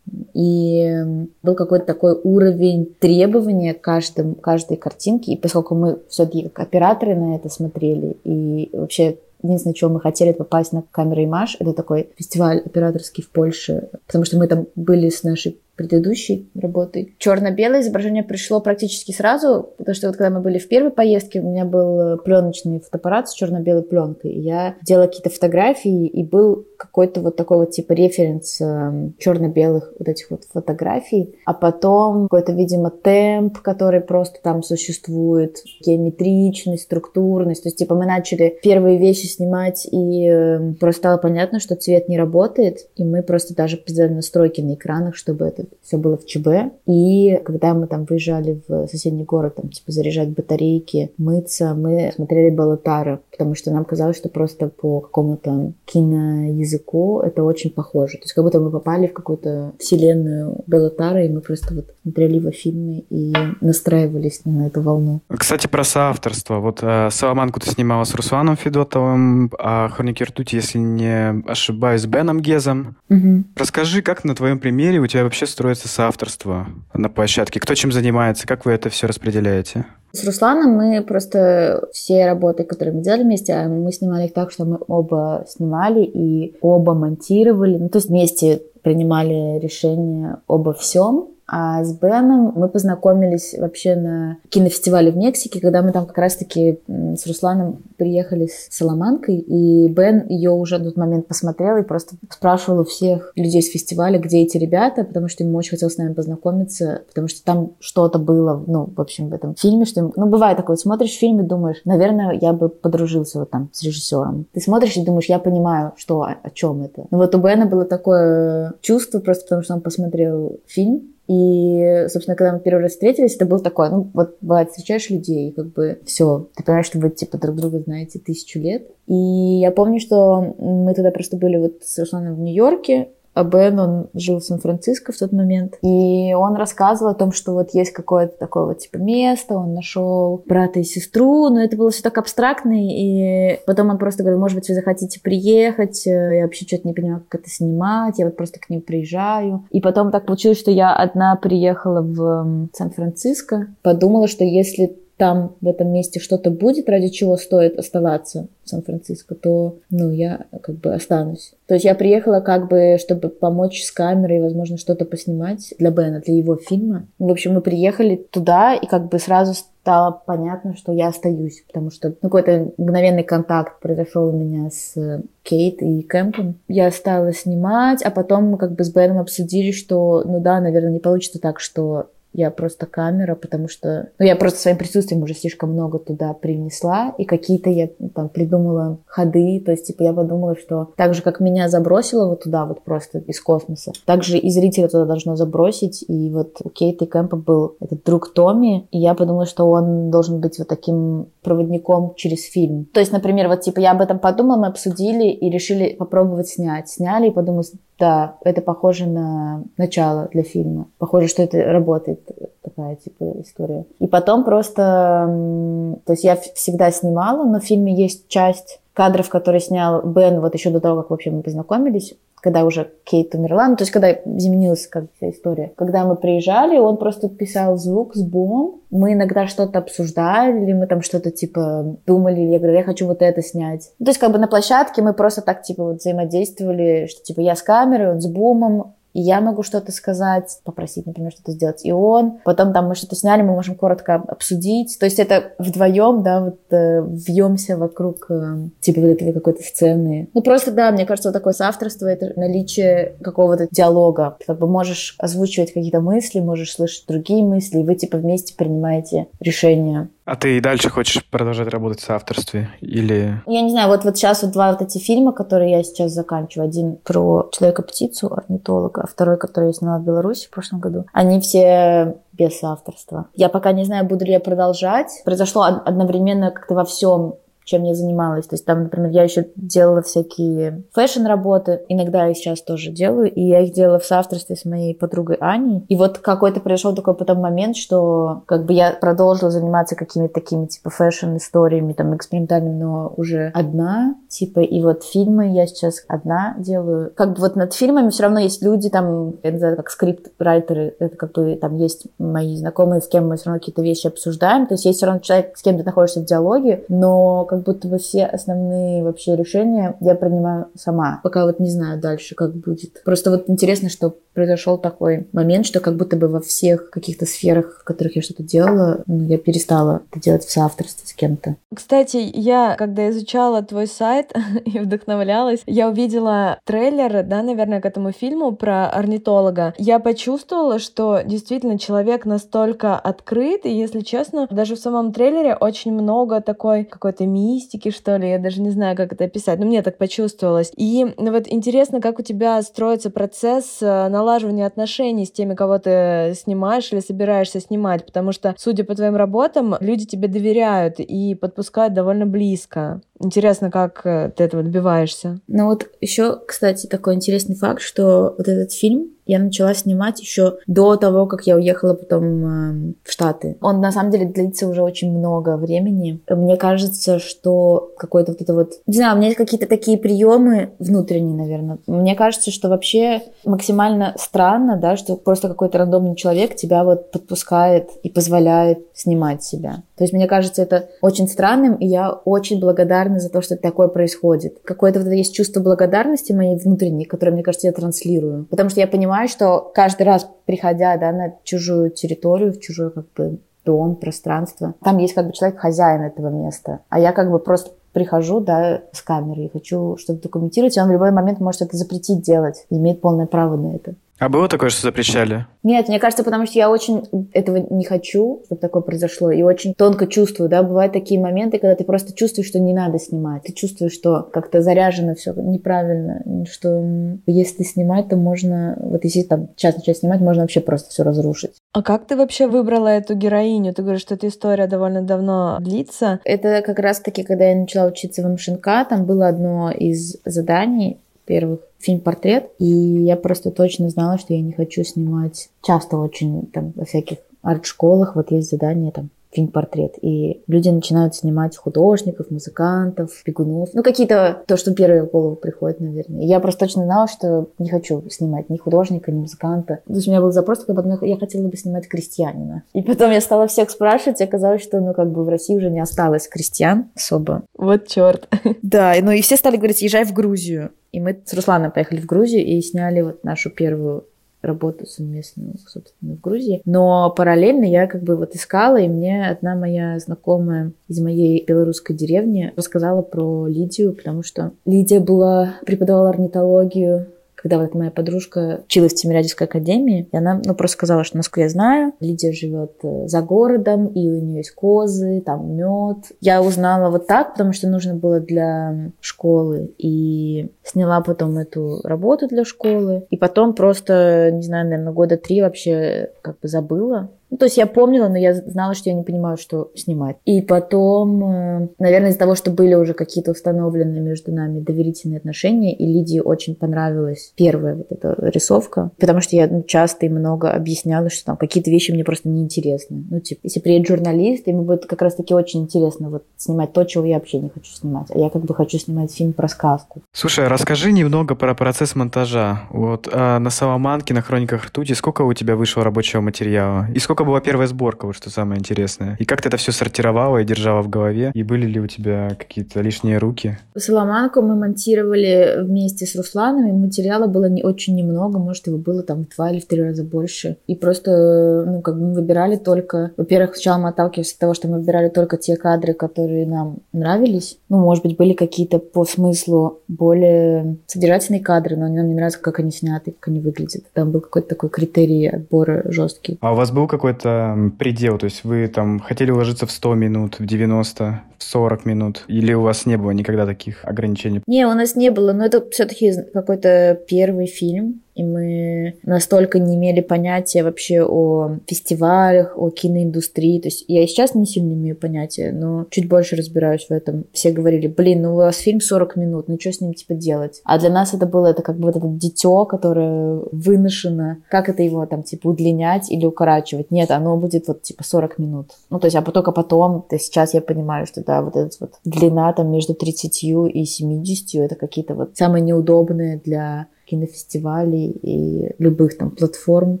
И 0.34 0.94
был 1.42 1.54
какой-то 1.54 1.86
такой 1.86 2.18
уровень 2.22 2.94
требования 2.98 3.74
каждым, 3.74 4.34
каждой 4.34 4.76
картинки. 4.76 5.30
И 5.30 5.36
поскольку 5.36 5.74
мы 5.74 5.98
все-таки 6.08 6.48
как 6.48 6.66
операторы 6.66 7.16
на 7.16 7.36
это 7.36 7.48
смотрели, 7.48 8.16
и 8.24 8.70
вообще 8.72 9.18
единственное, 9.42 9.74
чего 9.74 9.90
мы 9.90 10.00
хотели, 10.00 10.30
это 10.30 10.44
попасть 10.44 10.72
на 10.72 10.82
камеру 10.90 11.24
Имаш. 11.24 11.56
Это 11.58 11.72
такой 11.72 12.10
фестиваль 12.16 12.62
операторский 12.64 13.22
в 13.22 13.30
Польше, 13.30 13.88
потому 14.06 14.24
что 14.24 14.38
мы 14.38 14.46
там 14.46 14.66
были 14.74 15.08
с 15.08 15.22
нашей 15.22 15.58
предыдущей 15.76 16.50
работой. 16.54 17.14
Черно-белое 17.18 17.80
изображение 17.80 18.24
пришло 18.24 18.60
практически 18.60 19.12
сразу, 19.12 19.70
потому 19.76 19.94
что 19.94 20.08
вот 20.08 20.16
когда 20.16 20.30
мы 20.30 20.40
были 20.40 20.58
в 20.58 20.68
первой 20.68 20.90
поездке, 20.90 21.40
у 21.40 21.50
меня 21.50 21.64
был 21.64 22.18
пленочный 22.18 22.80
фотоаппарат 22.80 23.28
с 23.28 23.34
черно-белой 23.34 23.82
пленкой. 23.82 24.32
И 24.32 24.40
я 24.40 24.76
делала 24.82 25.06
какие-то 25.06 25.30
фотографии, 25.30 26.06
и 26.06 26.24
был 26.24 26.66
какой-то 26.76 27.20
вот 27.20 27.36
такой 27.36 27.58
вот 27.58 27.70
типа 27.70 27.92
референс 27.92 28.60
э, 28.60 29.10
черно-белых 29.18 29.92
вот 29.98 30.08
этих 30.08 30.30
вот 30.30 30.44
фотографий. 30.52 31.34
А 31.44 31.54
потом 31.54 32.24
какой-то, 32.24 32.52
видимо, 32.52 32.90
темп, 32.90 33.58
который 33.60 34.00
просто 34.00 34.40
там 34.42 34.62
существует, 34.62 35.58
геометричность, 35.84 36.84
структурность. 36.84 37.62
То 37.62 37.68
есть, 37.68 37.78
типа, 37.78 37.94
мы 37.94 38.06
начали 38.06 38.58
первые 38.62 38.98
вещи 38.98 39.26
снимать, 39.26 39.86
и 39.90 40.26
э, 40.28 40.72
просто 40.80 41.00
стало 41.00 41.18
понятно, 41.18 41.60
что 41.60 41.76
цвет 41.76 42.08
не 42.08 42.18
работает, 42.18 42.88
и 42.96 43.04
мы 43.04 43.22
просто 43.22 43.54
даже 43.54 43.82
сделали 43.86 44.14
настройки 44.14 44.60
на 44.60 44.74
экранах, 44.74 45.16
чтобы 45.16 45.46
это 45.46 45.65
все 45.82 45.98
было 45.98 46.16
в 46.16 46.26
ЧБ. 46.26 46.48
И 46.86 47.40
когда 47.44 47.74
мы 47.74 47.86
там 47.86 48.04
выезжали 48.04 48.60
в 48.68 48.86
соседний 48.86 49.24
город, 49.24 49.56
там, 49.56 49.70
типа, 49.70 49.92
заряжать 49.92 50.30
батарейки, 50.30 51.12
мыться, 51.18 51.74
мы 51.74 52.12
смотрели 52.14 52.54
Балатара, 52.54 53.20
потому 53.36 53.54
что 53.54 53.70
нам 53.70 53.84
казалось, 53.84 54.16
что 54.16 54.28
просто 54.28 54.68
по 54.68 55.00
какому-то 55.00 55.72
киноязыку 55.84 57.20
это 57.20 57.42
очень 57.42 57.70
похоже. 57.70 58.14
То 58.14 58.24
есть 58.24 58.32
как 58.32 58.44
будто 58.44 58.60
мы 58.60 58.70
попали 58.70 59.06
в 59.06 59.12
какую-то 59.12 59.74
вселенную 59.78 60.64
Беллатара, 60.66 61.24
и 61.24 61.28
мы 61.28 61.42
просто 61.42 61.74
вот 61.74 61.86
смотрели 62.02 62.36
его 62.36 62.50
фильмы 62.50 63.04
и 63.10 63.34
настраивались 63.60 64.44
на 64.44 64.66
эту 64.66 64.80
волну. 64.80 65.20
Кстати, 65.28 65.66
про 65.66 65.84
соавторство. 65.84 66.60
Вот 66.60 66.80
э, 66.82 67.10
«Саламанку» 67.10 67.60
ты 67.60 67.70
снимала 67.70 68.04
с 68.04 68.14
Русланом 68.14 68.56
Федотовым, 68.56 69.50
а 69.58 69.88
«Хроники 69.88 70.22
ртути», 70.22 70.56
если 70.56 70.78
не 70.78 71.42
ошибаюсь, 71.46 72.02
с 72.02 72.06
Беном 72.06 72.40
Гезом. 72.40 72.96
Угу. 73.10 73.44
Расскажи, 73.56 74.02
как 74.02 74.24
на 74.24 74.34
твоем 74.34 74.58
примере 74.58 74.98
у 74.98 75.06
тебя 75.06 75.24
вообще 75.24 75.46
строится 75.46 75.88
соавторство 75.88 76.68
на 76.94 77.08
площадке? 77.08 77.60
Кто 77.60 77.74
чем 77.74 77.92
занимается? 77.92 78.46
Как 78.46 78.64
вы 78.64 78.72
это 78.72 78.88
все 78.88 79.06
распределяете? 79.06 79.86
С 80.16 80.24
Русланом 80.24 80.72
мы 80.72 81.02
просто 81.02 81.88
все 81.92 82.24
работы, 82.24 82.64
которые 82.64 82.94
мы 82.94 83.02
делали 83.02 83.22
вместе, 83.22 83.52
а 83.52 83.68
мы 83.68 83.92
снимали 83.92 84.24
их 84.26 84.32
так, 84.32 84.50
что 84.50 84.64
мы 84.64 84.78
оба 84.88 85.44
снимали 85.46 86.04
и 86.04 86.56
оба 86.62 86.94
монтировали. 86.94 87.76
Ну, 87.76 87.90
то 87.90 87.98
есть 87.98 88.08
вместе 88.08 88.62
принимали 88.86 89.58
решение 89.58 90.36
обо 90.46 90.72
всем. 90.72 91.30
А 91.48 91.84
с 91.84 91.92
Беном 91.92 92.52
мы 92.56 92.68
познакомились 92.68 93.54
вообще 93.56 93.94
на 93.94 94.38
кинофестивале 94.48 95.12
в 95.12 95.16
Мексике, 95.16 95.60
когда 95.60 95.80
мы 95.82 95.92
там 95.92 96.06
как 96.06 96.18
раз-таки 96.18 96.80
с 96.88 97.24
Русланом 97.26 97.84
приехали 97.96 98.46
с 98.46 98.66
Соломанкой, 98.70 99.36
и 99.36 99.88
Бен 99.88 100.26
ее 100.28 100.50
уже 100.50 100.78
на 100.78 100.86
тот 100.86 100.96
момент 100.96 101.28
посмотрел 101.28 101.76
и 101.76 101.82
просто 101.82 102.16
спрашивал 102.30 102.80
у 102.80 102.84
всех 102.84 103.32
людей 103.36 103.62
с 103.62 103.70
фестиваля, 103.70 104.18
где 104.18 104.42
эти 104.42 104.58
ребята, 104.58 105.04
потому 105.04 105.28
что 105.28 105.44
ему 105.44 105.56
очень 105.56 105.70
хотелось 105.70 105.94
с 105.94 105.98
нами 105.98 106.14
познакомиться, 106.14 107.02
потому 107.08 107.28
что 107.28 107.44
там 107.44 107.70
что-то 107.78 108.18
было, 108.18 108.62
ну, 108.66 108.88
в 108.96 109.00
общем, 109.00 109.28
в 109.28 109.32
этом 109.32 109.54
фильме, 109.54 109.84
что, 109.84 110.10
ну, 110.16 110.26
бывает 110.26 110.56
такое, 110.56 110.74
смотришь 110.74 111.16
фильм 111.16 111.40
и 111.40 111.44
думаешь, 111.44 111.80
наверное, 111.84 112.36
я 112.40 112.52
бы 112.52 112.68
подружился 112.68 113.38
вот 113.38 113.50
там 113.50 113.70
с 113.72 113.84
режиссером. 113.84 114.46
Ты 114.52 114.60
смотришь 114.60 114.96
и 114.96 115.04
думаешь, 115.04 115.26
я 115.26 115.38
понимаю, 115.38 115.92
что, 115.96 116.22
о, 116.22 116.34
о 116.42 116.50
чем 116.50 116.82
это. 116.82 117.06
Ну, 117.12 117.18
вот 117.18 117.32
у 117.36 117.38
Бена 117.38 117.66
было 117.66 117.84
такое 117.84 118.74
чувство, 118.80 119.20
просто 119.20 119.44
потому 119.44 119.62
что 119.62 119.74
он 119.74 119.80
посмотрел 119.80 120.60
фильм, 120.66 121.16
и, 121.28 122.06
собственно, 122.08 122.36
когда 122.36 122.52
мы 122.52 122.60
первый 122.60 122.82
раз 122.82 122.92
встретились, 122.92 123.34
это 123.34 123.46
был 123.46 123.58
такой, 123.58 123.90
ну, 123.90 124.10
вот 124.14 124.36
бывает, 124.40 124.70
встречаешь 124.70 125.10
людей, 125.10 125.48
и 125.48 125.52
как 125.52 125.72
бы 125.72 125.98
все, 126.04 126.48
ты 126.54 126.62
понимаешь, 126.62 126.86
что 126.86 127.00
вы, 127.00 127.10
типа, 127.10 127.36
друг 127.38 127.56
друга 127.56 127.80
знаете 127.80 128.20
тысячу 128.20 128.60
лет. 128.60 128.88
И 129.06 129.14
я 129.14 129.72
помню, 129.72 129.98
что 129.98 130.54
мы 130.58 130.94
тогда 130.94 131.10
просто 131.10 131.36
были 131.36 131.56
вот 131.56 131.82
с 131.82 131.98
Русланом 131.98 132.36
в 132.36 132.40
Нью-Йорке, 132.40 133.08
а 133.36 133.44
Бен, 133.44 133.78
он 133.78 134.08
жил 134.14 134.38
в 134.38 134.44
Сан-Франциско 134.44 135.12
в 135.12 135.18
тот 135.18 135.30
момент, 135.30 135.74
и 135.82 136.32
он 136.34 136.56
рассказывал 136.56 137.10
о 137.10 137.14
том, 137.14 137.32
что 137.32 137.52
вот 137.52 137.74
есть 137.74 137.92
какое-то 137.92 138.38
такое 138.38 138.64
вот 138.64 138.78
типа 138.78 138.96
место, 138.96 139.58
он 139.58 139.74
нашел 139.74 140.42
брата 140.46 140.80
и 140.80 140.84
сестру, 140.84 141.50
но 141.50 141.62
это 141.62 141.76
было 141.76 141.90
все 141.90 142.02
так 142.02 142.16
абстрактно, 142.16 142.72
и 142.74 143.60
потом 143.66 143.90
он 143.90 143.98
просто 143.98 144.22
говорил, 144.22 144.40
может 144.40 144.56
быть, 144.56 144.68
вы 144.68 144.74
захотите 144.74 145.20
приехать, 145.20 146.06
я 146.06 146.44
вообще 146.44 146.64
что-то 146.66 146.88
не 146.88 146.94
понимаю, 146.94 147.22
как 147.28 147.42
это 147.42 147.50
снимать, 147.50 148.18
я 148.18 148.24
вот 148.24 148.36
просто 148.36 148.58
к 148.58 148.70
ним 148.70 148.80
приезжаю. 148.80 149.66
И 149.70 149.82
потом 149.82 150.10
так 150.10 150.24
получилось, 150.24 150.58
что 150.58 150.70
я 150.70 150.96
одна 150.96 151.36
приехала 151.36 152.00
в 152.00 152.68
Сан-Франциско, 152.72 153.68
подумала, 153.82 154.28
что 154.28 154.44
если 154.44 154.96
там 155.16 155.56
в 155.60 155.68
этом 155.68 155.92
месте 155.92 156.20
что-то 156.20 156.50
будет, 156.50 156.88
ради 156.88 157.08
чего 157.08 157.36
стоит 157.36 157.78
оставаться 157.78 158.48
в 158.64 158.68
Сан-Франциско, 158.68 159.34
то, 159.34 159.76
ну, 159.90 160.10
я 160.10 160.46
как 160.62 160.76
бы 160.76 160.92
останусь. 160.92 161.54
То 161.66 161.74
есть 161.74 161.84
я 161.84 161.94
приехала 161.94 162.40
как 162.40 162.68
бы, 162.68 162.96
чтобы 163.00 163.28
помочь 163.28 163.82
с 163.82 163.90
камерой, 163.90 164.40
возможно, 164.40 164.76
что-то 164.76 165.04
поснимать 165.04 165.72
для 165.78 165.90
Бена, 165.90 166.20
для 166.20 166.34
его 166.34 166.56
фильма. 166.56 167.06
В 167.18 167.30
общем, 167.30 167.54
мы 167.54 167.60
приехали 167.60 168.16
туда, 168.16 168.74
и 168.74 168.86
как 168.86 169.08
бы 169.08 169.18
сразу 169.18 169.54
стало 169.54 170.20
понятно, 170.26 170.76
что 170.76 170.92
я 170.92 171.08
остаюсь, 171.08 171.62
потому 171.66 171.90
что 171.90 172.08
ну, 172.08 172.28
какой-то 172.28 172.72
мгновенный 172.76 173.22
контакт 173.22 173.80
произошел 173.80 174.28
у 174.28 174.32
меня 174.32 174.68
с 174.68 175.22
Кейт 175.44 175.80
и 175.80 176.02
Кэмпом. 176.02 176.56
Я 176.66 176.90
стала 176.90 177.32
снимать, 177.32 178.02
а 178.02 178.10
потом 178.10 178.50
мы 178.50 178.58
как 178.58 178.72
бы 178.72 178.82
с 178.82 178.92
Беном 178.92 179.18
обсудили, 179.18 179.70
что, 179.70 180.24
ну 180.26 180.40
да, 180.40 180.60
наверное, 180.60 180.90
не 180.90 180.98
получится 180.98 181.40
так, 181.40 181.60
что 181.60 182.08
я 182.36 182.50
просто 182.50 182.86
камера, 182.86 183.34
потому 183.34 183.68
что... 183.68 184.10
Ну, 184.18 184.26
я 184.26 184.36
просто 184.36 184.60
своим 184.60 184.76
присутствием 184.76 185.22
уже 185.22 185.34
слишком 185.34 185.72
много 185.72 185.98
туда 185.98 186.34
принесла, 186.34 187.14
и 187.16 187.24
какие-то 187.24 187.70
я 187.70 187.88
там 188.14 188.28
придумала 188.28 188.98
ходы, 189.06 189.62
то 189.64 189.72
есть, 189.72 189.86
типа, 189.86 190.02
я 190.02 190.12
подумала, 190.12 190.56
что 190.56 190.92
так 190.96 191.14
же, 191.14 191.22
как 191.22 191.40
меня 191.40 191.68
забросило 191.68 192.28
вот 192.28 192.42
туда 192.44 192.66
вот 192.66 192.82
просто 192.82 193.18
из 193.18 193.40
космоса, 193.40 193.92
так 194.04 194.22
же 194.22 194.36
и 194.38 194.50
зрителя 194.50 194.88
туда 194.88 195.06
должно 195.06 195.36
забросить, 195.36 196.04
и 196.06 196.30
вот 196.30 196.58
у 196.62 196.68
Кейта 196.68 197.06
Кэмпа 197.06 197.36
был 197.36 197.76
этот 197.80 198.04
друг 198.04 198.32
Томми, 198.34 198.86
и 198.90 198.98
я 198.98 199.14
подумала, 199.14 199.46
что 199.46 199.64
он 199.64 200.10
должен 200.10 200.40
быть 200.40 200.58
вот 200.58 200.68
таким 200.68 201.28
проводником 201.42 202.14
через 202.16 202.44
фильм. 202.44 202.86
То 202.92 203.00
есть, 203.00 203.12
например, 203.12 203.48
вот, 203.48 203.62
типа, 203.62 203.80
я 203.80 203.92
об 203.92 204.02
этом 204.02 204.18
подумала, 204.18 204.58
мы 204.58 204.66
обсудили 204.66 205.28
и 205.28 205.48
решили 205.48 205.94
попробовать 205.94 206.48
снять. 206.48 206.88
Сняли 206.88 207.28
и 207.28 207.32
подумала, 207.32 207.64
да, 207.98 208.36
это 208.42 208.60
похоже 208.60 209.06
на 209.06 209.62
начало 209.76 210.28
для 210.32 210.42
фильма. 210.42 210.86
Похоже, 210.98 211.28
что 211.28 211.42
это 211.42 211.62
работает, 211.64 212.20
такая 212.62 212.96
типа 212.96 213.40
история. 213.40 213.84
И 214.00 214.06
потом 214.06 214.44
просто... 214.44 215.98
То 216.04 216.12
есть 216.12 216.24
я 216.24 216.36
всегда 216.36 216.90
снимала, 216.90 217.44
но 217.44 217.60
в 217.60 217.64
фильме 217.64 217.94
есть 217.94 218.28
часть 218.28 218.80
кадров, 218.92 219.28
которые 219.28 219.60
снял 219.60 220.02
Бен 220.02 220.40
вот 220.40 220.54
еще 220.54 220.70
до 220.70 220.80
того, 220.80 221.02
как 221.02 221.10
вообще 221.10 221.30
мы 221.30 221.42
познакомились 221.42 222.14
когда 222.46 222.64
уже 222.64 222.92
Кейт 223.02 223.34
умерла, 223.34 223.66
ну, 223.66 223.74
то 223.74 223.82
есть 223.82 223.90
когда 223.90 224.12
изменилась 224.12 224.86
как 224.86 225.06
вся 225.16 225.30
история. 225.30 225.72
Когда 225.76 226.04
мы 226.04 226.14
приезжали, 226.14 226.78
он 226.78 226.96
просто 226.96 227.28
писал 227.28 227.76
звук 227.76 228.14
с 228.14 228.22
бумом, 228.22 228.82
мы 228.88 229.14
иногда 229.14 229.48
что-то 229.48 229.80
обсуждали, 229.80 230.72
мы 230.72 230.86
там 230.86 231.02
что-то 231.02 231.32
типа 231.32 231.96
думали, 232.06 232.38
я 232.42 232.58
говорю, 232.60 232.74
я 232.74 232.84
хочу 232.84 233.04
вот 233.08 233.20
это 233.20 233.42
снять. 233.42 233.90
Ну, 233.98 234.06
то 234.06 234.10
есть 234.10 234.20
как 234.20 234.30
бы 234.30 234.38
на 234.38 234.46
площадке 234.46 235.02
мы 235.02 235.12
просто 235.12 235.42
так 235.42 235.62
типа 235.62 235.82
вот 235.82 235.96
взаимодействовали, 235.96 237.08
что 237.10 237.20
типа 237.24 237.40
я 237.40 237.56
с 237.56 237.62
камерой, 237.62 238.12
он 238.12 238.20
с 238.20 238.28
бумом, 238.28 238.94
и 239.16 239.20
я 239.20 239.40
могу 239.40 239.62
что-то 239.62 239.92
сказать, 239.92 240.58
попросить, 240.62 241.06
например, 241.06 241.32
что-то 241.32 241.52
сделать, 241.52 241.86
и 241.86 241.90
он. 241.90 242.40
Потом 242.44 242.74
там 242.74 242.88
мы 242.88 242.94
что-то 242.94 243.16
сняли, 243.16 243.40
мы 243.40 243.54
можем 243.54 243.74
коротко 243.74 244.16
обсудить. 244.16 244.98
То 245.00 245.06
есть 245.06 245.18
это 245.18 245.52
вдвоем, 245.58 246.22
да, 246.22 246.44
вот 246.44 246.58
э, 246.70 247.02
вьемся 247.02 247.78
вокруг 247.78 248.30
э, 248.30 248.68
типа 248.80 249.00
вот 249.00 249.12
этой 249.12 249.32
какой-то 249.32 249.62
сцены. 249.62 250.28
Ну 250.34 250.42
просто, 250.42 250.70
да, 250.70 250.90
мне 250.90 251.06
кажется, 251.06 251.30
вот 251.30 251.32
такое 251.32 251.54
соавторство— 251.54 252.06
это 252.08 252.38
наличие 252.38 253.14
какого-то 253.22 253.68
диалога. 253.70 254.36
Как 254.46 254.58
бы 254.58 254.66
можешь 254.66 255.14
озвучивать 255.18 255.72
какие-то 255.72 256.02
мысли, 256.02 256.40
можешь 256.40 256.72
слышать 256.72 257.06
другие 257.08 257.42
мысли, 257.42 257.78
и 257.78 257.84
вы 257.84 257.94
типа 257.94 258.18
вместе 258.18 258.54
принимаете 258.54 259.28
решения. 259.40 260.10
А 260.26 260.34
ты 260.34 260.56
и 260.56 260.60
дальше 260.60 260.90
хочешь 260.90 261.24
продолжать 261.24 261.68
работать 261.68 262.00
в 262.00 262.04
соавторстве? 262.04 262.68
Или... 262.80 263.40
Я 263.46 263.62
не 263.62 263.70
знаю, 263.70 263.88
вот, 263.88 264.04
вот 264.04 264.16
сейчас 264.16 264.42
вот 264.42 264.50
два 264.50 264.72
вот 264.72 264.82
эти 264.82 264.98
фильма, 264.98 265.32
которые 265.32 265.70
я 265.70 265.84
сейчас 265.84 266.10
заканчиваю. 266.10 266.68
Один 266.68 266.96
про 266.96 267.48
Человека-птицу, 267.52 268.32
орнитолога, 268.34 269.02
а 269.02 269.06
второй, 269.06 269.38
который 269.38 269.68
я 269.68 269.72
сняла 269.72 269.98
в 269.98 270.04
Беларуси 270.04 270.48
в 270.48 270.50
прошлом 270.50 270.80
году. 270.80 271.06
Они 271.12 271.40
все 271.40 272.16
без 272.32 272.62
авторства. 272.64 273.28
Я 273.34 273.48
пока 273.48 273.70
не 273.70 273.84
знаю, 273.84 274.04
буду 274.04 274.24
ли 274.24 274.32
я 274.32 274.40
продолжать. 274.40 275.22
Произошло 275.24 275.62
одновременно 275.62 276.50
как-то 276.50 276.74
во 276.74 276.84
всем 276.84 277.36
чем 277.66 277.82
я 277.82 277.94
занималась. 277.94 278.46
То 278.46 278.54
есть 278.54 278.64
там, 278.64 278.84
например, 278.84 279.10
я 279.10 279.24
еще 279.24 279.48
делала 279.56 280.00
всякие 280.00 280.84
фэшн-работы, 280.92 281.82
иногда 281.88 282.26
я 282.26 282.34
сейчас 282.34 282.62
тоже 282.62 282.90
делаю, 282.90 283.30
и 283.30 283.42
я 283.42 283.60
их 283.60 283.74
делала 283.74 283.98
в 283.98 284.06
соавторстве 284.06 284.56
с 284.56 284.64
моей 284.64 284.94
подругой 284.94 285.36
Аней. 285.40 285.84
И 285.88 285.96
вот 285.96 286.18
какой-то 286.18 286.60
произошел 286.60 286.94
такой 286.94 287.14
потом 287.14 287.38
момент, 287.38 287.76
что 287.76 288.42
как 288.46 288.64
бы 288.64 288.72
я 288.72 288.92
продолжила 288.92 289.50
заниматься 289.50 289.96
какими-то 289.96 290.34
такими 290.34 290.66
типа 290.66 290.90
фэшн-историями, 290.90 291.92
там, 291.92 292.16
экспериментальными, 292.16 292.78
но 292.82 293.12
уже 293.16 293.50
одна, 293.52 294.14
типа, 294.28 294.60
и 294.60 294.80
вот 294.80 295.02
фильмы 295.02 295.52
я 295.52 295.66
сейчас 295.66 296.04
одна 296.06 296.54
делаю. 296.58 297.12
Как 297.16 297.34
бы 297.34 297.40
вот 297.40 297.56
над 297.56 297.74
фильмами 297.74 298.10
все 298.10 298.22
равно 298.22 298.38
есть 298.38 298.62
люди, 298.62 298.88
там, 298.88 299.34
я 299.42 299.50
не 299.50 299.58
знаю, 299.58 299.76
как 299.76 299.90
скрипт-райтеры, 299.90 300.94
это 301.00 301.16
как 301.16 301.32
бы 301.32 301.56
там 301.56 301.76
есть 301.76 302.06
мои 302.18 302.56
знакомые, 302.56 303.00
с 303.00 303.08
кем 303.08 303.28
мы 303.28 303.36
все 303.36 303.46
равно 303.46 303.58
какие-то 303.58 303.82
вещи 303.82 304.06
обсуждаем, 304.06 304.68
то 304.68 304.74
есть 304.74 304.84
есть 304.84 304.98
все 304.98 305.06
равно 305.06 305.20
человек, 305.20 305.56
с 305.56 305.62
кем 305.62 305.76
ты 305.76 305.82
находишься 305.82 306.20
в 306.20 306.24
диалоге, 306.24 306.84
но 306.88 307.44
как 307.44 307.55
будто 307.62 307.88
бы 307.88 307.98
все 307.98 308.24
основные 308.24 309.02
вообще 309.02 309.36
решения 309.36 309.96
я 310.00 310.14
принимаю 310.14 310.68
сама. 310.74 311.20
Пока 311.22 311.44
вот 311.46 311.60
не 311.60 311.70
знаю 311.70 312.00
дальше, 312.00 312.34
как 312.34 312.54
будет. 312.54 313.02
Просто 313.04 313.30
вот 313.30 313.44
интересно, 313.48 313.88
что 313.88 314.14
произошел 314.36 314.76
такой 314.76 315.26
момент, 315.32 315.64
что 315.64 315.80
как 315.80 315.96
будто 315.96 316.16
бы 316.16 316.28
во 316.28 316.40
всех 316.40 316.90
каких-то 316.90 317.24
сферах, 317.24 317.78
в 317.80 317.84
которых 317.84 318.16
я 318.16 318.22
что-то 318.22 318.42
делала, 318.42 319.02
ну, 319.06 319.24
я 319.24 319.38
перестала 319.38 320.02
это 320.12 320.20
делать 320.20 320.44
в 320.44 320.52
соавторстве 320.52 321.06
с 321.06 321.14
кем-то. 321.14 321.56
Кстати, 321.74 322.18
я, 322.34 322.76
когда 322.76 323.08
изучала 323.08 323.62
твой 323.62 323.86
сайт 323.86 324.32
и 324.66 324.78
вдохновлялась, 324.78 325.62
я 325.66 325.88
увидела 325.88 326.58
трейлер, 326.64 327.24
да, 327.24 327.42
наверное, 327.42 327.80
к 327.80 327.86
этому 327.86 328.12
фильму 328.12 328.54
про 328.54 328.90
орнитолога. 328.90 329.72
Я 329.78 329.98
почувствовала, 329.98 330.78
что 330.78 331.22
действительно 331.24 331.78
человек 331.78 332.26
настолько 332.26 332.98
открыт, 332.98 333.64
и, 333.64 333.74
если 333.74 334.00
честно, 334.00 334.46
даже 334.50 334.76
в 334.76 334.78
самом 334.78 335.12
трейлере 335.14 335.56
очень 335.56 335.94
много 335.94 336.42
такой 336.42 336.84
какой-то 336.84 337.24
мистики, 337.24 337.45
мистики, 337.46 337.90
что 337.90 338.16
ли, 338.16 338.30
я 338.30 338.38
даже 338.38 338.60
не 338.60 338.70
знаю, 338.70 338.96
как 338.96 339.12
это 339.12 339.24
описать, 339.24 339.58
но 339.58 339.66
мне 339.66 339.82
так 339.82 339.98
почувствовалось. 339.98 340.72
И 340.76 341.06
ну, 341.16 341.32
вот 341.32 341.44
интересно, 341.48 342.00
как 342.00 342.18
у 342.18 342.22
тебя 342.22 342.60
строится 342.62 343.10
процесс 343.10 343.78
э, 343.80 344.08
налаживания 344.08 344.66
отношений 344.66 345.26
с 345.26 345.30
теми, 345.30 345.54
кого 345.54 345.78
ты 345.78 346.34
снимаешь 346.34 346.92
или 346.92 347.00
собираешься 347.00 347.60
снимать, 347.60 348.04
потому 348.04 348.32
что, 348.32 348.54
судя 348.58 348.84
по 348.84 348.94
твоим 348.94 349.16
работам, 349.16 349.76
люди 349.80 350.06
тебе 350.06 350.28
доверяют 350.28 350.96
и 350.98 351.34
подпускают 351.34 351.94
довольно 351.94 352.26
близко. 352.26 353.00
Интересно, 353.20 353.70
как 353.70 354.02
э, 354.04 354.30
ты 354.36 354.44
этого 354.44 354.62
добиваешься. 354.62 355.40
Ну 355.46 355.66
вот 355.66 355.88
еще, 356.00 356.38
кстати, 356.46 356.86
такой 356.86 357.14
интересный 357.14 357.56
факт, 357.56 357.80
что 357.80 358.34
вот 358.36 358.46
этот 358.48 358.72
фильм 358.72 359.15
я 359.26 359.38
начала 359.38 359.74
снимать 359.74 360.20
еще 360.20 360.58
до 360.66 360.96
того, 360.96 361.26
как 361.26 361.46
я 361.46 361.56
уехала 361.56 361.94
потом 361.94 362.24
э, 362.24 362.92
в 363.04 363.12
Штаты. 363.12 363.56
Он 363.60 363.80
на 363.80 363.92
самом 363.92 364.10
деле 364.10 364.26
длится 364.26 364.68
уже 364.68 364.82
очень 364.82 365.16
много 365.16 365.56
времени. 365.56 366.20
Мне 366.28 366.56
кажется, 366.56 367.18
что 367.18 367.90
какой-то 367.98 368.32
вот 368.32 368.40
это 368.40 368.54
вот... 368.54 368.72
Не 368.86 368.96
знаю, 368.96 369.14
у 369.14 369.16
меня 369.16 369.28
есть 369.28 369.38
какие-то 369.38 369.66
такие 369.66 369.98
приемы 369.98 370.70
внутренние, 370.78 371.36
наверное. 371.36 371.78
Мне 371.86 372.14
кажется, 372.14 372.50
что 372.50 372.68
вообще 372.68 373.22
максимально 373.44 374.14
странно, 374.16 374.76
да, 374.76 374.96
что 374.96 375.16
просто 375.16 375.48
какой-то 375.48 375.78
рандомный 375.78 376.14
человек 376.14 376.56
тебя 376.56 376.84
вот 376.84 377.10
подпускает 377.10 377.90
и 378.02 378.08
позволяет 378.10 378.78
снимать 378.94 379.42
себя. 379.42 379.82
То 379.96 380.04
есть 380.04 380.12
мне 380.12 380.26
кажется 380.26 380.62
это 380.62 380.88
очень 381.00 381.28
странным, 381.28 381.74
и 381.74 381.86
я 381.86 382.10
очень 382.12 382.60
благодарна 382.60 383.18
за 383.18 383.30
то, 383.30 383.40
что 383.40 383.56
такое 383.56 383.88
происходит. 383.88 384.58
Какое-то 384.64 385.00
вот 385.00 385.08
есть 385.10 385.34
чувство 385.34 385.60
благодарности 385.60 386.32
моей 386.32 386.56
внутренней, 386.56 387.04
которое, 387.04 387.32
мне 387.32 387.42
кажется, 387.42 387.66
я 387.66 387.72
транслирую. 387.72 388.46
Потому 388.50 388.70
что 388.70 388.80
я 388.80 388.86
понимаю, 388.86 389.15
что 389.26 389.70
каждый 389.74 390.02
раз, 390.02 390.28
приходя 390.44 390.96
да, 390.96 391.12
на 391.12 391.34
чужую 391.44 391.90
территорию, 391.90 392.52
в 392.52 392.60
чужой 392.60 392.90
как 392.90 393.06
бы 393.14 393.38
дом, 393.64 393.96
пространство, 393.96 394.74
там 394.82 394.98
есть 394.98 395.14
как 395.14 395.26
бы 395.26 395.32
человек 395.32 395.58
хозяин 395.58 396.02
этого 396.02 396.28
места. 396.28 396.80
А 396.88 397.00
я 397.00 397.12
как 397.12 397.30
бы 397.30 397.38
просто 397.38 397.72
прихожу, 397.92 398.40
да, 398.40 398.82
с 398.92 399.00
камерой 399.00 399.46
и 399.46 399.50
хочу 399.50 399.96
что-то 399.96 400.22
документировать, 400.22 400.76
и 400.76 400.80
он 400.80 400.88
в 400.88 400.92
любой 400.92 401.12
момент 401.12 401.40
может 401.40 401.62
это 401.62 401.76
запретить 401.76 402.20
делать, 402.20 402.66
имеет 402.68 403.00
полное 403.00 403.26
право 403.26 403.56
на 403.56 403.74
это. 403.74 403.94
А 404.18 404.28
было 404.28 404.48
такое, 404.48 404.70
что 404.70 404.82
запрещали? 404.82 405.46
Нет, 405.62 405.88
мне 405.88 405.98
кажется, 405.98 406.24
потому 406.24 406.46
что 406.46 406.58
я 406.58 406.70
очень 406.70 407.02
этого 407.32 407.56
не 407.56 407.84
хочу, 407.84 408.42
чтобы 408.46 408.60
такое 408.60 408.82
произошло, 408.82 409.30
и 409.30 409.42
очень 409.42 409.74
тонко 409.74 410.06
чувствую, 410.06 410.48
да, 410.48 410.62
бывают 410.62 410.92
такие 410.92 411.20
моменты, 411.20 411.58
когда 411.58 411.74
ты 411.74 411.84
просто 411.84 412.14
чувствуешь, 412.14 412.48
что 412.48 412.58
не 412.58 412.72
надо 412.72 412.98
снимать, 412.98 413.42
ты 413.42 413.52
чувствуешь, 413.52 413.92
что 413.92 414.22
как-то 414.22 414.62
заряжено 414.62 415.14
все 415.14 415.34
неправильно, 415.34 416.22
что 416.50 416.82
если 417.26 417.62
снимать, 417.62 418.08
то 418.08 418.16
можно, 418.16 418.78
вот 418.80 419.04
если 419.04 419.22
там 419.22 419.48
час 419.56 419.76
начать 419.76 419.98
снимать, 419.98 420.20
можно 420.20 420.42
вообще 420.42 420.60
просто 420.60 420.90
все 420.90 421.02
разрушить. 421.02 421.52
А 421.72 421.82
как 421.82 422.06
ты 422.06 422.16
вообще 422.16 422.46
выбрала 422.46 422.88
эту 422.88 423.14
героиню? 423.14 423.74
Ты 423.74 423.82
говоришь, 423.82 424.02
что 424.02 424.14
эта 424.14 424.28
история 424.28 424.66
довольно 424.66 425.02
давно 425.02 425.58
длится. 425.60 426.20
Это 426.24 426.62
как 426.62 426.78
раз-таки, 426.78 427.22
когда 427.22 427.44
я 427.44 427.56
начала 427.56 427.88
учиться 427.88 428.22
в 428.22 428.28
МШНК, 428.28 428.88
там 428.88 429.04
было 429.04 429.28
одно 429.28 429.70
из 429.70 430.16
заданий, 430.24 431.00
первых 431.26 431.60
фильм-портрет, 431.78 432.50
и 432.58 432.64
я 432.64 433.16
просто 433.16 433.50
точно 433.50 433.90
знала, 433.90 434.18
что 434.18 434.32
я 434.32 434.40
не 434.40 434.52
хочу 434.52 434.82
снимать 434.84 435.50
часто 435.62 435.98
очень 435.98 436.46
там 436.46 436.72
во 436.76 436.84
всяких 436.84 437.18
арт-школах, 437.42 438.16
вот 438.16 438.30
есть 438.30 438.50
задание 438.50 438.92
там 438.92 439.10
фильм-портрет. 439.36 439.94
И 440.00 440.42
люди 440.46 440.68
начинают 440.70 441.14
снимать 441.14 441.56
художников, 441.56 442.30
музыкантов, 442.30 443.10
бегунов. 443.24 443.68
Ну, 443.74 443.82
какие-то, 443.82 444.42
то, 444.46 444.56
что 444.56 444.74
первые 444.74 445.02
в 445.02 445.10
голову 445.10 445.36
приходит, 445.36 445.80
наверное. 445.80 446.22
Я 446.22 446.40
просто 446.40 446.60
точно 446.60 446.84
знала, 446.84 447.06
что 447.06 447.48
не 447.58 447.68
хочу 447.68 448.02
снимать 448.10 448.48
ни 448.48 448.56
художника, 448.56 449.12
ни 449.12 449.20
музыканта. 449.20 449.80
То 449.86 449.92
есть 449.92 450.08
у 450.08 450.10
меня 450.10 450.20
был 450.20 450.32
запрос, 450.32 450.64
как 450.64 450.74
бы 450.74 451.06
я 451.06 451.18
хотела 451.18 451.46
бы 451.48 451.56
снимать 451.56 451.88
крестьянина. 451.88 452.62
И 452.72 452.82
потом 452.82 453.10
я 453.10 453.20
стала 453.20 453.46
всех 453.46 453.70
спрашивать, 453.70 454.20
и 454.20 454.24
оказалось, 454.24 454.62
что, 454.62 454.80
ну, 454.80 454.94
как 454.94 455.10
бы 455.10 455.24
в 455.24 455.28
России 455.28 455.56
уже 455.56 455.70
не 455.70 455.80
осталось 455.80 456.28
крестьян 456.28 456.86
особо. 456.94 457.42
Вот 457.56 457.86
черт. 457.86 458.28
Да, 458.62 458.94
ну 459.00 459.12
и 459.12 459.20
все 459.20 459.36
стали 459.36 459.56
говорить, 459.56 459.82
езжай 459.82 460.04
в 460.04 460.12
Грузию. 460.12 460.70
И 460.90 461.00
мы 461.00 461.20
с 461.24 461.32
Русланом 461.34 461.70
поехали 461.70 462.00
в 462.00 462.06
Грузию 462.06 462.44
и 462.44 462.60
сняли 462.62 463.02
вот 463.02 463.22
нашу 463.22 463.50
первую 463.50 464.04
работу 464.46 464.86
совместную, 464.86 465.54
собственно, 465.66 466.16
в 466.16 466.20
Грузии. 466.20 466.62
Но 466.64 467.10
параллельно 467.10 467.64
я 467.64 467.86
как 467.86 468.02
бы 468.02 468.16
вот 468.16 468.34
искала, 468.34 468.76
и 468.76 468.88
мне 468.88 469.28
одна 469.28 469.54
моя 469.54 469.98
знакомая 469.98 470.72
из 470.88 471.00
моей 471.00 471.44
белорусской 471.44 471.96
деревни 471.96 472.52
рассказала 472.56 473.02
про 473.02 473.46
Лидию, 473.46 473.92
потому 473.92 474.22
что 474.22 474.52
Лидия 474.64 475.00
была, 475.00 475.54
преподавала 475.64 476.10
орнитологию 476.10 477.06
когда 477.36 477.58
вот 477.58 477.74
моя 477.74 477.90
подружка 477.90 478.62
училась 478.64 478.92
в 478.92 478.96
Тимирязевской 478.96 479.46
академии, 479.46 480.08
и 480.10 480.16
она 480.16 480.40
ну, 480.44 480.54
просто 480.54 480.74
сказала, 480.74 481.04
что 481.04 481.16
насколько 481.16 481.42
я 481.42 481.48
знаю, 481.48 481.92
Лидия 482.00 482.32
живет 482.32 482.72
э, 482.82 483.06
за 483.06 483.22
городом, 483.22 483.86
и 483.86 484.10
у 484.10 484.20
нее 484.20 484.38
есть 484.38 484.52
козы, 484.52 485.22
там 485.24 485.54
мед. 485.54 486.12
Я 486.20 486.42
узнала 486.42 486.90
вот 486.90 487.06
так, 487.06 487.32
потому 487.32 487.52
что 487.52 487.68
нужно 487.68 487.94
было 487.94 488.20
для 488.20 488.90
школы, 489.00 489.72
и 489.78 490.50
сняла 490.64 491.00
потом 491.02 491.36
эту 491.38 491.80
работу 491.84 492.26
для 492.26 492.44
школы, 492.44 493.06
и 493.10 493.16
потом 493.16 493.54
просто, 493.54 494.30
не 494.32 494.42
знаю, 494.42 494.68
наверное, 494.68 494.92
года 494.92 495.16
три 495.16 495.42
вообще 495.42 496.10
как 496.22 496.40
бы 496.40 496.48
забыла, 496.48 497.10
ну, 497.36 497.40
то 497.40 497.44
есть 497.44 497.58
я 497.58 497.66
помнила, 497.66 498.08
но 498.08 498.16
я 498.16 498.32
знала, 498.32 498.72
что 498.72 498.88
я 498.88 498.96
не 498.96 499.02
понимаю, 499.02 499.36
что 499.36 499.70
снимать. 499.74 500.16
И 500.24 500.40
потом, 500.40 501.22
э, 501.22 501.68
наверное, 501.78 502.08
из-за 502.08 502.18
того, 502.18 502.34
что 502.34 502.50
были 502.50 502.72
уже 502.72 502.94
какие-то 502.94 503.32
установленные 503.32 504.00
между 504.00 504.32
нами 504.32 504.60
доверительные 504.60 505.18
отношения, 505.18 505.76
и 505.76 505.84
Лидии 505.84 506.18
очень 506.18 506.54
понравилась 506.54 507.34
первая 507.36 507.74
вот 507.74 507.88
эта 507.90 508.16
рисовка, 508.30 508.90
потому 508.98 509.20
что 509.20 509.36
я 509.36 509.48
ну, 509.48 509.62
часто 509.64 510.06
и 510.06 510.08
много 510.08 510.50
объясняла, 510.50 511.10
что 511.10 511.26
там 511.26 511.36
какие-то 511.36 511.70
вещи 511.70 511.90
мне 511.90 512.04
просто 512.04 512.30
неинтересны. 512.30 513.04
Ну, 513.10 513.20
типа, 513.20 513.40
если 513.42 513.60
приедет 513.60 513.88
журналист, 513.88 514.46
ему 514.46 514.62
будет 514.62 514.86
как 514.86 515.02
раз-таки 515.02 515.34
очень 515.34 515.60
интересно 515.60 516.08
вот 516.08 516.24
снимать 516.38 516.72
то, 516.72 516.84
чего 516.84 517.04
я 517.04 517.16
вообще 517.16 517.38
не 517.38 517.50
хочу 517.50 517.70
снимать. 517.70 518.06
А 518.14 518.18
я 518.18 518.30
как 518.30 518.46
бы 518.46 518.54
хочу 518.54 518.78
снимать 518.78 519.14
фильм 519.14 519.34
про 519.34 519.48
сказку. 519.48 520.00
Слушай, 520.12 520.46
а 520.46 520.48
расскажи 520.48 520.90
немного 520.90 521.34
про 521.34 521.54
процесс 521.54 521.94
монтажа. 521.94 522.62
Вот 522.70 523.10
а 523.12 523.38
на 523.38 523.50
Соломанке, 523.50 524.14
на 524.14 524.22
Хрониках 524.22 524.64
Ртути, 524.64 524.94
сколько 524.94 525.20
у 525.20 525.34
тебя 525.34 525.54
вышло 525.54 525.84
рабочего 525.84 526.22
материала? 526.22 526.86
И 526.94 526.98
сколько 526.98 527.25
была 527.26 527.40
первая 527.40 527.66
сборка, 527.66 528.06
вот 528.06 528.16
что 528.16 528.30
самое 528.30 528.58
интересное? 528.58 529.16
И 529.18 529.24
как 529.24 529.42
ты 529.42 529.48
это 529.48 529.56
все 529.56 529.72
сортировала 529.72 530.38
и 530.38 530.44
держала 530.44 530.82
в 530.82 530.88
голове? 530.88 531.30
И 531.34 531.42
были 531.42 531.66
ли 531.66 531.80
у 531.80 531.86
тебя 531.86 532.30
какие-то 532.38 532.80
лишние 532.80 533.18
руки? 533.18 533.58
Соломанку 533.76 534.40
мы 534.40 534.56
монтировали 534.56 535.62
вместе 535.62 536.06
с 536.06 536.16
Русланом, 536.16 536.68
и 536.68 536.72
материала 536.72 537.26
было 537.26 537.48
не 537.48 537.62
очень 537.62 537.94
немного, 537.96 538.38
может, 538.38 538.66
его 538.66 538.78
было 538.78 539.02
там 539.02 539.24
в 539.24 539.34
два 539.34 539.50
или 539.50 539.60
в 539.60 539.66
три 539.66 539.82
раза 539.82 540.04
больше. 540.04 540.56
И 540.66 540.74
просто, 540.74 541.64
ну, 541.66 541.80
как 541.82 541.98
бы 541.98 542.06
мы 542.06 542.14
выбирали 542.14 542.56
только... 542.56 543.12
Во-первых, 543.16 543.56
сначала 543.56 543.78
мы 543.78 543.88
отталкивались 543.90 544.32
от 544.32 544.38
того, 544.38 544.54
что 544.54 544.68
мы 544.68 544.78
выбирали 544.78 545.08
только 545.08 545.36
те 545.36 545.56
кадры, 545.56 545.92
которые 545.92 546.46
нам 546.46 546.78
нравились. 546.92 547.58
Ну, 547.68 547.78
может 547.80 548.04
быть, 548.04 548.16
были 548.16 548.32
какие-то 548.32 548.78
по 548.78 549.04
смыслу 549.04 549.80
более 549.88 550.76
содержательные 550.86 551.40
кадры, 551.40 551.76
но 551.76 551.88
нам 551.88 552.08
не 552.08 552.14
нравится, 552.14 552.40
как 552.40 552.60
они 552.60 552.70
сняты, 552.70 553.12
как 553.12 553.28
они 553.28 553.40
выглядят. 553.40 553.84
Там 553.92 554.12
был 554.12 554.20
какой-то 554.20 554.48
такой 554.48 554.70
критерий 554.70 555.26
отбора 555.26 555.82
жесткий. 555.90 556.38
А 556.40 556.52
у 556.52 556.56
вас 556.56 556.70
был 556.70 556.86
какой 556.86 557.05
какой-то 557.06 557.70
предел? 557.78 558.18
То 558.18 558.24
есть 558.24 558.44
вы 558.44 558.66
там 558.66 558.98
хотели 558.98 559.30
уложиться 559.30 559.66
в 559.66 559.70
100 559.70 559.94
минут, 559.94 560.38
в 560.38 560.46
90, 560.46 561.22
в 561.35 561.35
40 561.38 561.84
минут? 561.86 562.24
Или 562.28 562.52
у 562.52 562.62
вас 562.62 562.86
не 562.86 562.96
было 562.96 563.10
никогда 563.10 563.46
таких 563.46 563.84
ограничений? 563.84 564.42
Не, 564.46 564.66
у 564.66 564.74
нас 564.74 564.96
не 564.96 565.10
было, 565.10 565.32
но 565.32 565.44
это 565.44 565.68
все-таки 565.70 566.12
какой-то 566.32 567.00
первый 567.06 567.46
фильм 567.46 568.02
и 568.16 568.24
мы 568.24 568.96
настолько 569.02 569.58
не 569.58 569.76
имели 569.76 570.00
понятия 570.00 570.64
вообще 570.64 571.04
о 571.04 571.58
фестивалях, 571.66 572.54
о 572.56 572.70
киноиндустрии. 572.70 573.60
То 573.60 573.68
есть 573.68 573.84
я 573.88 574.02
и 574.02 574.06
сейчас 574.06 574.34
не 574.34 574.46
сильно 574.46 574.72
имею 574.72 574.96
понятия, 574.96 575.52
но 575.52 575.86
чуть 575.90 576.08
больше 576.08 576.34
разбираюсь 576.34 576.86
в 576.88 576.92
этом. 576.92 577.26
Все 577.32 577.52
говорили, 577.52 577.86
блин, 577.86 578.22
ну 578.22 578.32
у 578.32 578.36
вас 578.36 578.56
фильм 578.56 578.80
40 578.80 579.16
минут, 579.16 579.48
ну 579.48 579.60
что 579.60 579.70
с 579.70 579.82
ним 579.82 579.92
типа 579.92 580.14
делать? 580.14 580.62
А 580.64 580.78
для 580.78 580.88
нас 580.88 581.12
это 581.12 581.26
было 581.26 581.48
это 581.48 581.60
как 581.60 581.76
бы 581.76 581.84
вот 581.84 581.96
это 581.96 582.08
дитё, 582.08 582.64
которое 582.64 583.42
выношено. 583.52 584.38
Как 584.48 584.70
это 584.70 584.82
его 584.82 585.04
там 585.04 585.22
типа 585.22 585.48
удлинять 585.48 586.10
или 586.10 586.24
укорачивать? 586.24 586.90
Нет, 586.90 587.10
оно 587.10 587.36
будет 587.36 587.68
вот 587.68 587.82
типа 587.82 588.02
40 588.02 588.38
минут. 588.38 588.70
Ну 588.88 588.98
то 588.98 589.08
есть, 589.08 589.16
а 589.16 589.22
только 589.22 589.52
потом, 589.52 590.06
то 590.08 590.16
есть 590.16 590.26
сейчас 590.26 590.54
я 590.54 590.62
понимаю, 590.62 591.06
что 591.06 591.20
да, 591.26 591.42
вот 591.42 591.56
эта 591.56 591.70
вот 591.80 591.94
длина 592.04 592.52
там 592.52 592.70
между 592.70 592.94
30 592.94 593.42
и 593.42 593.84
70 593.84 594.54
это 594.62 594.74
какие-то 594.76 595.14
вот 595.14 595.36
самые 595.36 595.62
неудобные 595.62 596.40
для 596.44 596.86
кинофестивалей 597.06 598.10
и 598.10 598.74
любых 598.78 599.16
там 599.16 599.30
платформ. 599.30 600.00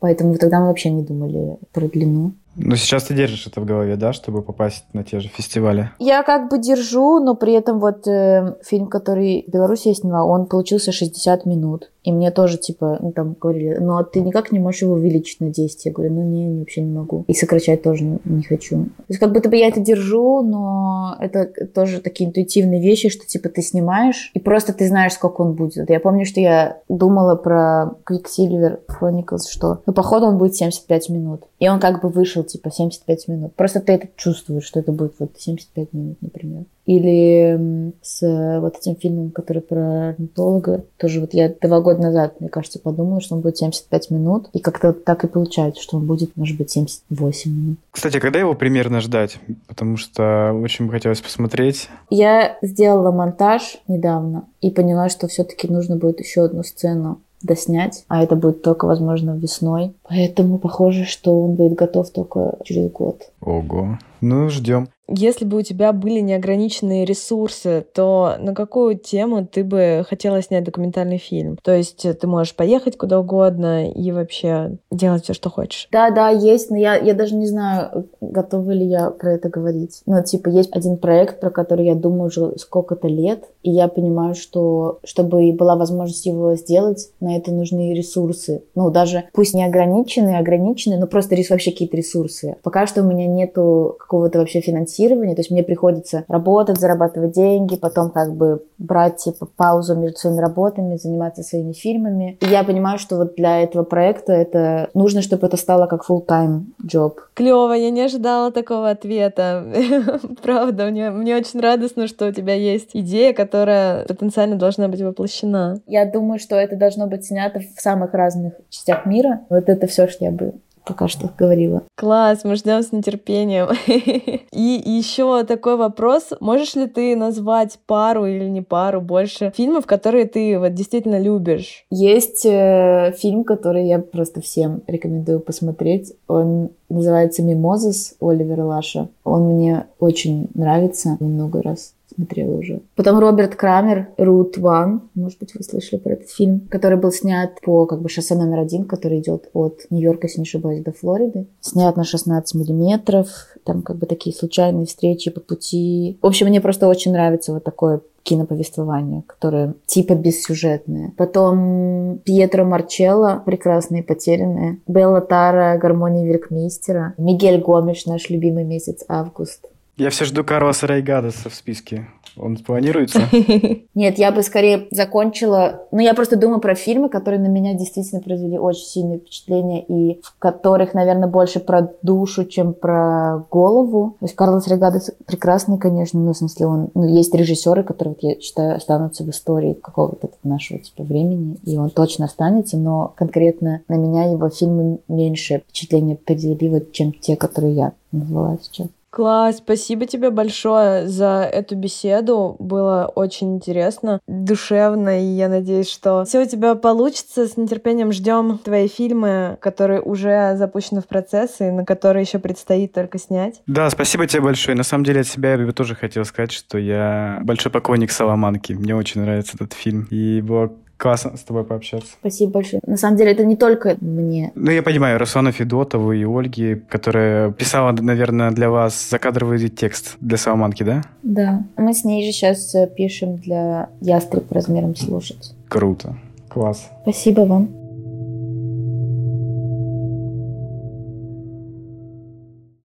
Поэтому 0.00 0.36
тогда 0.36 0.60
мы 0.60 0.66
вообще 0.66 0.90
не 0.90 1.02
думали 1.02 1.58
про 1.72 1.88
длину. 1.88 2.32
Но 2.56 2.76
сейчас 2.76 3.04
ты 3.04 3.14
держишь 3.14 3.46
это 3.46 3.60
в 3.60 3.64
голове, 3.64 3.96
да, 3.96 4.12
чтобы 4.12 4.42
попасть 4.42 4.84
на 4.92 5.04
те 5.04 5.20
же 5.20 5.28
фестивали? 5.28 5.90
Я 5.98 6.22
как 6.24 6.50
бы 6.50 6.58
держу, 6.58 7.20
но 7.20 7.36
при 7.36 7.52
этом 7.52 7.78
вот 7.78 8.06
э, 8.08 8.56
фильм, 8.64 8.88
который 8.88 9.44
в 9.46 9.50
Беларуси 9.50 9.88
я 9.88 9.94
сняла, 9.94 10.24
он 10.24 10.46
получился 10.46 10.90
60 10.90 11.46
минут. 11.46 11.90
И 12.02 12.12
мне 12.12 12.30
тоже, 12.30 12.56
типа, 12.56 12.98
ну, 13.00 13.12
там 13.12 13.36
говорили, 13.38 13.76
ну, 13.78 13.98
а 13.98 14.04
ты 14.04 14.20
никак 14.20 14.52
не 14.52 14.58
можешь 14.58 14.82
его 14.82 14.94
увеличить 14.94 15.40
на 15.40 15.50
10. 15.50 15.84
Я 15.84 15.92
говорю, 15.92 16.14
ну, 16.14 16.22
не, 16.22 16.58
вообще 16.58 16.80
не 16.80 16.92
могу. 16.92 17.24
И 17.28 17.34
сокращать 17.34 17.82
тоже 17.82 18.18
не 18.24 18.42
хочу. 18.42 18.84
То 18.84 19.04
есть, 19.08 19.20
как 19.20 19.32
будто 19.32 19.48
бы 19.48 19.56
я 19.56 19.68
это 19.68 19.80
держу, 19.80 20.42
но 20.42 21.16
это 21.20 21.46
тоже 21.74 22.00
такие 22.00 22.28
интуитивные 22.28 22.80
вещи, 22.80 23.10
что, 23.10 23.26
типа, 23.26 23.48
ты 23.50 23.62
снимаешь, 23.62 24.30
и 24.34 24.40
просто 24.40 24.72
ты 24.72 24.88
знаешь, 24.88 25.12
сколько 25.12 25.42
он 25.42 25.54
будет. 25.54 25.90
Я 25.90 26.00
помню, 26.00 26.24
что 26.24 26.40
я 26.40 26.78
думала 26.88 27.34
про 27.36 27.94
Quicksilver 28.08 28.80
Chronicles, 28.88 29.50
что, 29.50 29.82
ну, 29.84 29.92
походу, 29.92 30.26
он 30.26 30.38
будет 30.38 30.54
75 30.54 31.10
минут. 31.10 31.42
И 31.58 31.68
он 31.68 31.80
как 31.80 32.00
бы 32.02 32.08
вышел, 32.08 32.42
типа 32.42 32.70
75 32.70 33.28
минут. 33.28 33.54
Просто 33.54 33.80
ты 33.80 33.92
это 33.92 34.08
чувствуешь, 34.16 34.64
что 34.64 34.80
это 34.80 34.92
будет 34.92 35.14
вот 35.18 35.32
75 35.36 35.92
минут, 35.92 36.16
например. 36.22 36.64
Или 36.90 37.92
с 38.02 38.58
вот 38.60 38.76
этим 38.76 38.96
фильмом, 38.96 39.30
который 39.30 39.62
про 39.62 40.08
орнитолога, 40.08 40.82
тоже 40.96 41.20
вот 41.20 41.34
я 41.34 41.48
два 41.62 41.80
года 41.80 42.02
назад, 42.02 42.40
мне 42.40 42.48
кажется, 42.48 42.80
подумала, 42.80 43.20
что 43.20 43.36
он 43.36 43.42
будет 43.42 43.58
75 43.58 44.10
минут, 44.10 44.48
и 44.52 44.58
как-то 44.58 44.92
так 44.92 45.22
и 45.22 45.28
получается, 45.28 45.80
что 45.80 45.98
он 45.98 46.06
будет, 46.06 46.36
может 46.36 46.58
быть, 46.58 46.70
78 46.72 47.52
минут. 47.52 47.78
Кстати, 47.92 48.16
а 48.16 48.20
когда 48.20 48.40
его 48.40 48.54
примерно 48.54 49.00
ждать? 49.00 49.38
Потому 49.68 49.96
что 49.96 50.52
очень 50.52 50.86
бы 50.86 50.90
хотелось 50.90 51.20
посмотреть. 51.20 51.88
Я 52.10 52.58
сделала 52.60 53.12
монтаж 53.12 53.76
недавно 53.86 54.46
и 54.60 54.72
поняла, 54.72 55.08
что 55.10 55.28
все-таки 55.28 55.68
нужно 55.68 55.94
будет 55.94 56.18
еще 56.18 56.42
одну 56.42 56.64
сцену 56.64 57.20
доснять, 57.40 58.04
а 58.08 58.20
это 58.20 58.34
будет 58.34 58.62
только, 58.62 58.86
возможно, 58.86 59.38
весной. 59.38 59.94
Поэтому 60.08 60.58
похоже, 60.58 61.04
что 61.04 61.44
он 61.44 61.54
будет 61.54 61.74
готов 61.74 62.10
только 62.10 62.58
через 62.64 62.90
год. 62.90 63.30
Ого. 63.40 63.96
Ну, 64.20 64.48
ждем. 64.48 64.88
Если 65.12 65.44
бы 65.44 65.58
у 65.58 65.62
тебя 65.62 65.92
были 65.92 66.20
неограниченные 66.20 67.04
ресурсы, 67.04 67.84
то 67.94 68.36
на 68.38 68.54
какую 68.54 68.96
тему 68.96 69.44
ты 69.44 69.64
бы 69.64 70.04
хотела 70.08 70.40
снять 70.40 70.62
документальный 70.62 71.18
фильм? 71.18 71.58
То 71.62 71.74
есть 71.74 72.06
ты 72.18 72.26
можешь 72.28 72.54
поехать 72.54 72.96
куда 72.96 73.18
угодно 73.18 73.90
и 73.90 74.12
вообще 74.12 74.78
делать 74.92 75.24
все, 75.24 75.34
что 75.34 75.50
хочешь. 75.50 75.88
Да, 75.90 76.10
да, 76.10 76.28
есть, 76.28 76.70
но 76.70 76.76
я, 76.76 76.94
я 76.94 77.14
даже 77.14 77.34
не 77.34 77.48
знаю, 77.48 78.08
готова 78.20 78.70
ли 78.70 78.86
я 78.86 79.10
про 79.10 79.32
это 79.32 79.48
говорить. 79.48 80.00
Ну, 80.06 80.22
типа, 80.22 80.48
есть 80.48 80.70
один 80.72 80.96
проект, 80.96 81.40
про 81.40 81.50
который 81.50 81.86
я 81.86 81.96
думаю 81.96 82.26
уже 82.26 82.56
сколько-то 82.58 83.08
лет, 83.08 83.44
и 83.64 83.70
я 83.72 83.88
понимаю, 83.88 84.36
что 84.36 85.00
чтобы 85.02 85.52
была 85.52 85.74
возможность 85.74 86.26
его 86.26 86.54
сделать, 86.54 87.10
на 87.18 87.36
это 87.36 87.50
нужны 87.50 87.94
ресурсы. 87.94 88.62
Ну, 88.76 88.90
даже 88.90 89.24
пусть 89.32 89.54
не 89.54 89.64
ограниченные, 89.64 90.38
ограниченные, 90.38 91.00
но 91.00 91.08
просто 91.08 91.34
вообще 91.50 91.72
какие-то 91.72 91.96
ресурсы. 91.96 92.56
Пока 92.62 92.86
что 92.86 93.02
у 93.02 93.06
меня 93.06 93.26
нету 93.26 93.96
какого-то 94.10 94.40
вообще 94.40 94.60
финансирования, 94.60 95.36
то 95.36 95.40
есть 95.40 95.52
мне 95.52 95.62
приходится 95.62 96.24
работать, 96.26 96.80
зарабатывать 96.80 97.30
деньги, 97.30 97.76
потом 97.76 98.10
как 98.10 98.34
бы 98.34 98.64
брать 98.76 99.18
типа 99.18 99.46
паузу 99.56 99.94
между 99.94 100.18
своими 100.18 100.40
работами, 100.40 100.96
заниматься 100.96 101.44
своими 101.44 101.72
фильмами. 101.72 102.36
И 102.40 102.46
я 102.46 102.64
понимаю, 102.64 102.98
что 102.98 103.16
вот 103.16 103.36
для 103.36 103.60
этого 103.60 103.84
проекта 103.84 104.32
это 104.32 104.90
нужно, 104.94 105.22
чтобы 105.22 105.46
это 105.46 105.56
стало 105.56 105.86
как 105.86 106.04
full-time 106.10 106.62
job. 106.84 107.18
Клево, 107.34 107.72
я 107.72 107.90
не 107.90 108.00
ожидала 108.00 108.50
такого 108.50 108.90
ответа. 108.90 109.64
Правда, 110.42 110.86
мне, 110.86 111.10
мне 111.10 111.36
очень 111.36 111.60
радостно, 111.60 112.08
что 112.08 112.26
у 112.26 112.32
тебя 112.32 112.54
есть 112.54 112.90
идея, 112.94 113.32
которая 113.32 114.04
потенциально 114.06 114.56
должна 114.56 114.88
быть 114.88 115.02
воплощена. 115.02 115.80
Я 115.86 116.04
думаю, 116.04 116.40
что 116.40 116.56
это 116.56 116.74
должно 116.74 117.06
быть 117.06 117.26
снято 117.26 117.60
в 117.60 117.80
самых 117.80 118.12
разных 118.12 118.54
частях 118.70 119.06
мира. 119.06 119.42
Вот 119.50 119.68
это 119.68 119.86
все, 119.86 120.08
что 120.08 120.24
я 120.24 120.32
бы 120.32 120.54
пока 120.84 121.08
что 121.08 121.30
говорила. 121.38 121.82
Класс, 121.96 122.44
мы 122.44 122.56
ждем 122.56 122.82
с 122.82 122.92
нетерпением. 122.92 123.68
И 124.52 124.82
еще 124.84 125.44
такой 125.44 125.76
вопрос. 125.76 126.30
Можешь 126.40 126.74
ли 126.74 126.86
ты 126.86 127.16
назвать 127.16 127.78
пару 127.86 128.26
или 128.26 128.44
не 128.44 128.62
пару 128.62 129.00
больше 129.00 129.52
фильмов, 129.56 129.86
которые 129.86 130.26
ты 130.26 130.58
вот 130.58 130.74
действительно 130.74 131.20
любишь? 131.20 131.84
Есть 131.90 132.44
э, 132.44 133.14
фильм, 133.18 133.44
который 133.44 133.86
я 133.86 133.98
просто 133.98 134.40
всем 134.40 134.82
рекомендую 134.86 135.40
посмотреть. 135.40 136.12
Он 136.28 136.70
называется 136.88 137.42
«Мимозис» 137.42 138.16
Оливера 138.20 138.64
Лаша. 138.64 139.08
Он 139.24 139.54
мне 139.54 139.86
очень 139.98 140.48
нравится 140.54 141.16
много 141.20 141.62
раз 141.62 141.94
смотрела 142.14 142.56
уже. 142.56 142.80
Потом 142.96 143.18
Роберт 143.18 143.54
Крамер, 143.54 144.08
Рут 144.16 144.58
Ван, 144.58 145.02
может 145.14 145.38
быть, 145.38 145.54
вы 145.54 145.62
слышали 145.62 145.98
про 145.98 146.12
этот 146.12 146.30
фильм, 146.30 146.68
который 146.70 146.98
был 146.98 147.12
снят 147.12 147.60
по 147.62 147.86
как 147.86 148.00
бы 148.00 148.08
шоссе 148.08 148.34
номер 148.34 148.60
один, 148.60 148.84
который 148.84 149.20
идет 149.20 149.48
от 149.52 149.86
Нью-Йорка, 149.90 150.26
если 150.26 150.40
не 150.40 150.44
ошибаюсь, 150.44 150.82
до 150.82 150.92
Флориды. 150.92 151.46
Снят 151.60 151.96
на 151.96 152.04
16 152.04 152.54
миллиметров, 152.54 153.28
там 153.64 153.82
как 153.82 153.96
бы 153.96 154.06
такие 154.06 154.34
случайные 154.34 154.86
встречи 154.86 155.30
по 155.30 155.40
пути. 155.40 156.18
В 156.22 156.26
общем, 156.26 156.46
мне 156.46 156.60
просто 156.60 156.88
очень 156.88 157.12
нравится 157.12 157.52
вот 157.52 157.64
такое 157.64 158.00
киноповествование, 158.22 159.22
которое 159.26 159.74
типа 159.86 160.14
бессюжетное. 160.14 161.12
Потом 161.16 162.18
Пьетро 162.24 162.64
Марчелло 162.64 163.42
«Прекрасные 163.44 164.02
потерянные», 164.02 164.78
Белла 164.86 165.20
Тара 165.20 165.78
«Гармония 165.78 166.26
Веркмейстера», 166.26 167.14
Мигель 167.16 167.60
Гомеш 167.60 168.06
«Наш 168.06 168.28
любимый 168.30 168.64
месяц 168.64 169.04
август», 169.08 169.66
я 169.96 170.10
все 170.10 170.24
жду 170.24 170.44
Карлоса 170.44 170.86
Райгадеса 170.86 171.50
в 171.50 171.54
списке. 171.54 172.08
Он 172.36 172.56
планируется? 172.56 173.22
Нет, 173.94 174.18
я 174.18 174.32
бы 174.32 174.42
скорее 174.42 174.86
закончила... 174.90 175.86
Ну, 175.90 175.98
я 175.98 176.14
просто 176.14 176.36
думаю 176.36 176.60
про 176.60 176.74
фильмы, 176.74 177.08
которые 177.08 177.40
на 177.40 177.48
меня 177.48 177.74
действительно 177.74 178.22
произвели 178.22 178.58
очень 178.58 178.84
сильное 178.84 179.18
впечатление 179.18 179.82
и 179.82 180.20
в 180.22 180.38
которых, 180.38 180.94
наверное, 180.94 181.28
больше 181.28 181.60
про 181.60 181.92
душу, 182.02 182.44
чем 182.44 182.72
про 182.72 183.44
голову. 183.50 184.16
То 184.20 184.24
есть 184.26 184.36
Карлос 184.36 184.68
Регадес 184.68 185.10
прекрасный, 185.26 185.78
конечно, 185.78 186.20
ну, 186.20 186.32
в 186.32 186.36
смысле, 186.36 186.66
он... 186.66 186.88
Ну, 186.94 187.04
есть 187.04 187.34
режиссеры, 187.34 187.82
которые, 187.82 188.14
вот, 188.14 188.22
я 188.22 188.40
считаю, 188.40 188.76
останутся 188.76 189.24
в 189.24 189.30
истории 189.30 189.74
какого-то 189.74 190.30
нашего, 190.44 190.78
типа, 190.78 191.02
времени, 191.02 191.56
и 191.64 191.76
он 191.76 191.90
точно 191.90 192.26
останется, 192.26 192.76
но 192.76 193.12
конкретно 193.16 193.82
на 193.88 193.94
меня 193.94 194.30
его 194.30 194.48
фильмы 194.50 195.00
меньше 195.08 195.62
впечатления 195.68 196.16
произвели, 196.16 196.68
вот, 196.68 196.92
чем 196.92 197.12
те, 197.12 197.36
которые 197.36 197.74
я 197.74 197.92
назвала 198.12 198.56
сейчас. 198.62 198.88
Класс, 199.10 199.58
спасибо 199.58 200.06
тебе 200.06 200.30
большое 200.30 201.08
за 201.08 201.48
эту 201.52 201.74
беседу. 201.74 202.54
Было 202.60 203.10
очень 203.12 203.56
интересно, 203.56 204.20
душевно, 204.28 205.20
и 205.20 205.24
я 205.24 205.48
надеюсь, 205.48 205.90
что 205.90 206.24
все 206.24 206.42
у 206.42 206.46
тебя 206.46 206.76
получится. 206.76 207.48
С 207.48 207.56
нетерпением 207.56 208.12
ждем 208.12 208.58
твои 208.58 208.86
фильмы, 208.86 209.58
которые 209.60 210.00
уже 210.00 210.54
запущены 210.56 211.00
в 211.00 211.06
процесс 211.06 211.60
и 211.60 211.64
на 211.64 211.84
которые 211.84 212.22
еще 212.22 212.38
предстоит 212.38 212.92
только 212.92 213.18
снять. 213.18 213.62
Да, 213.66 213.90
спасибо 213.90 214.28
тебе 214.28 214.42
большое. 214.42 214.76
На 214.76 214.84
самом 214.84 215.04
деле 215.04 215.22
от 215.22 215.26
себя 215.26 215.54
я 215.54 215.58
бы 215.58 215.72
тоже 215.72 215.96
хотел 215.96 216.24
сказать, 216.24 216.52
что 216.52 216.78
я 216.78 217.40
большой 217.42 217.72
поклонник 217.72 218.12
Соломанки. 218.12 218.74
Мне 218.74 218.94
очень 218.94 219.22
нравится 219.22 219.56
этот 219.56 219.72
фильм. 219.72 220.06
И 220.10 220.40
было 220.40 220.72
Классно 221.00 221.34
с 221.38 221.40
тобой 221.40 221.64
пообщаться. 221.64 222.08
Спасибо 222.20 222.52
большое. 222.52 222.82
На 222.86 222.98
самом 222.98 223.16
деле 223.16 223.32
это 223.32 223.42
не 223.42 223.56
только 223.56 223.96
мне. 224.02 224.52
Ну, 224.54 224.70
я 224.70 224.82
понимаю, 224.82 225.18
Руслану 225.18 225.50
Федотову 225.50 226.12
и 226.12 226.24
Ольги, 226.24 226.74
которая 226.74 227.52
писала, 227.52 227.92
наверное, 227.92 228.50
для 228.50 228.68
вас 228.68 229.08
закадровый 229.08 229.66
текст 229.70 230.18
для 230.20 230.36
Соломанки, 230.36 230.82
да? 230.82 231.02
Да. 231.22 231.64
Мы 231.78 231.94
с 231.94 232.04
ней 232.04 232.26
же 232.26 232.32
сейчас 232.32 232.74
э, 232.74 232.86
пишем 232.86 233.38
для 233.38 233.88
ястреб 234.02 234.52
размером 234.52 234.94
слушать. 234.94 235.54
Круто. 235.68 236.16
Класс. 236.50 236.90
Спасибо 237.02 237.46
вам. 237.46 237.79